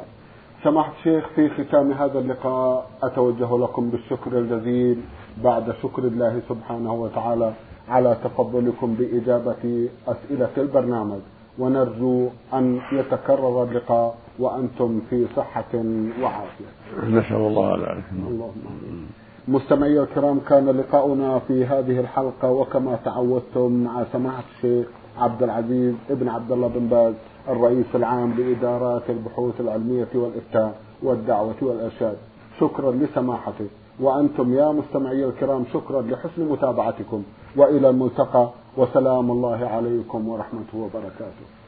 سماحة 0.64 0.92
الشيخ 1.00 1.28
في 1.36 1.50
ختام 1.50 1.92
هذا 1.92 2.20
اللقاء 2.20 2.90
أتوجه 3.04 3.58
لكم 3.58 3.90
بالشكر 3.90 4.40
الجزيل 4.40 4.98
بعد 5.44 5.76
شكر 5.84 6.04
الله 6.04 6.42
سبحانه 6.50 6.94
وتعالى 6.94 7.54
على 7.90 8.18
تفضلكم 8.24 8.96
بإجابة 9.00 9.90
أسئلة 10.08 10.50
البرنامج. 10.58 11.20
ونرجو 11.60 12.28
أن 12.54 12.82
يتكرر 12.92 13.64
اللقاء 13.64 14.18
وأنتم 14.40 15.02
في 15.10 15.28
صحة 15.36 15.74
وعافية. 16.22 16.70
نسأل 17.10 17.36
الله 17.36 17.76
ذلك 17.76 18.04
اللهم 18.28 19.08
مستمعي 19.48 20.00
الكرام 20.00 20.40
كان 20.40 20.70
لقاؤنا 20.70 21.40
في 21.40 21.66
هذه 21.66 22.00
الحلقة 22.00 22.52
وكما 22.52 23.00
تعودتم 23.06 23.72
مع 23.72 24.04
سماحة 24.14 24.44
الشيخ 24.56 24.88
عبد 25.20 25.44
العزيز 25.44 25.96
ابن 26.10 26.28
عبد 26.28 26.52
الله 26.52 26.68
بن 26.68 26.88
باز 26.88 27.14
الرئيس 27.50 27.86
العام 27.96 28.34
لإدارات 28.38 29.10
البحوث 29.10 29.62
العلمية 29.62 30.08
والإفتاء 30.16 30.82
والدعوة 31.04 31.56
والإرشاد. 31.62 32.18
شكرا 32.60 32.92
لسماحته. 32.92 33.68
وأنتم 34.00 34.54
يا 34.54 34.72
مستمعي 34.72 35.26
الكرام 35.26 35.64
شكرا 35.74 36.02
لحسن 36.02 36.42
متابعتكم. 36.52 37.24
وإلى 37.56 37.90
الملتقى 37.90 38.50
وسلام 38.78 39.32
الله 39.32 39.68
عليكم 39.68 40.30
ورحمته 40.30 40.78
وبركاته. 40.78 41.59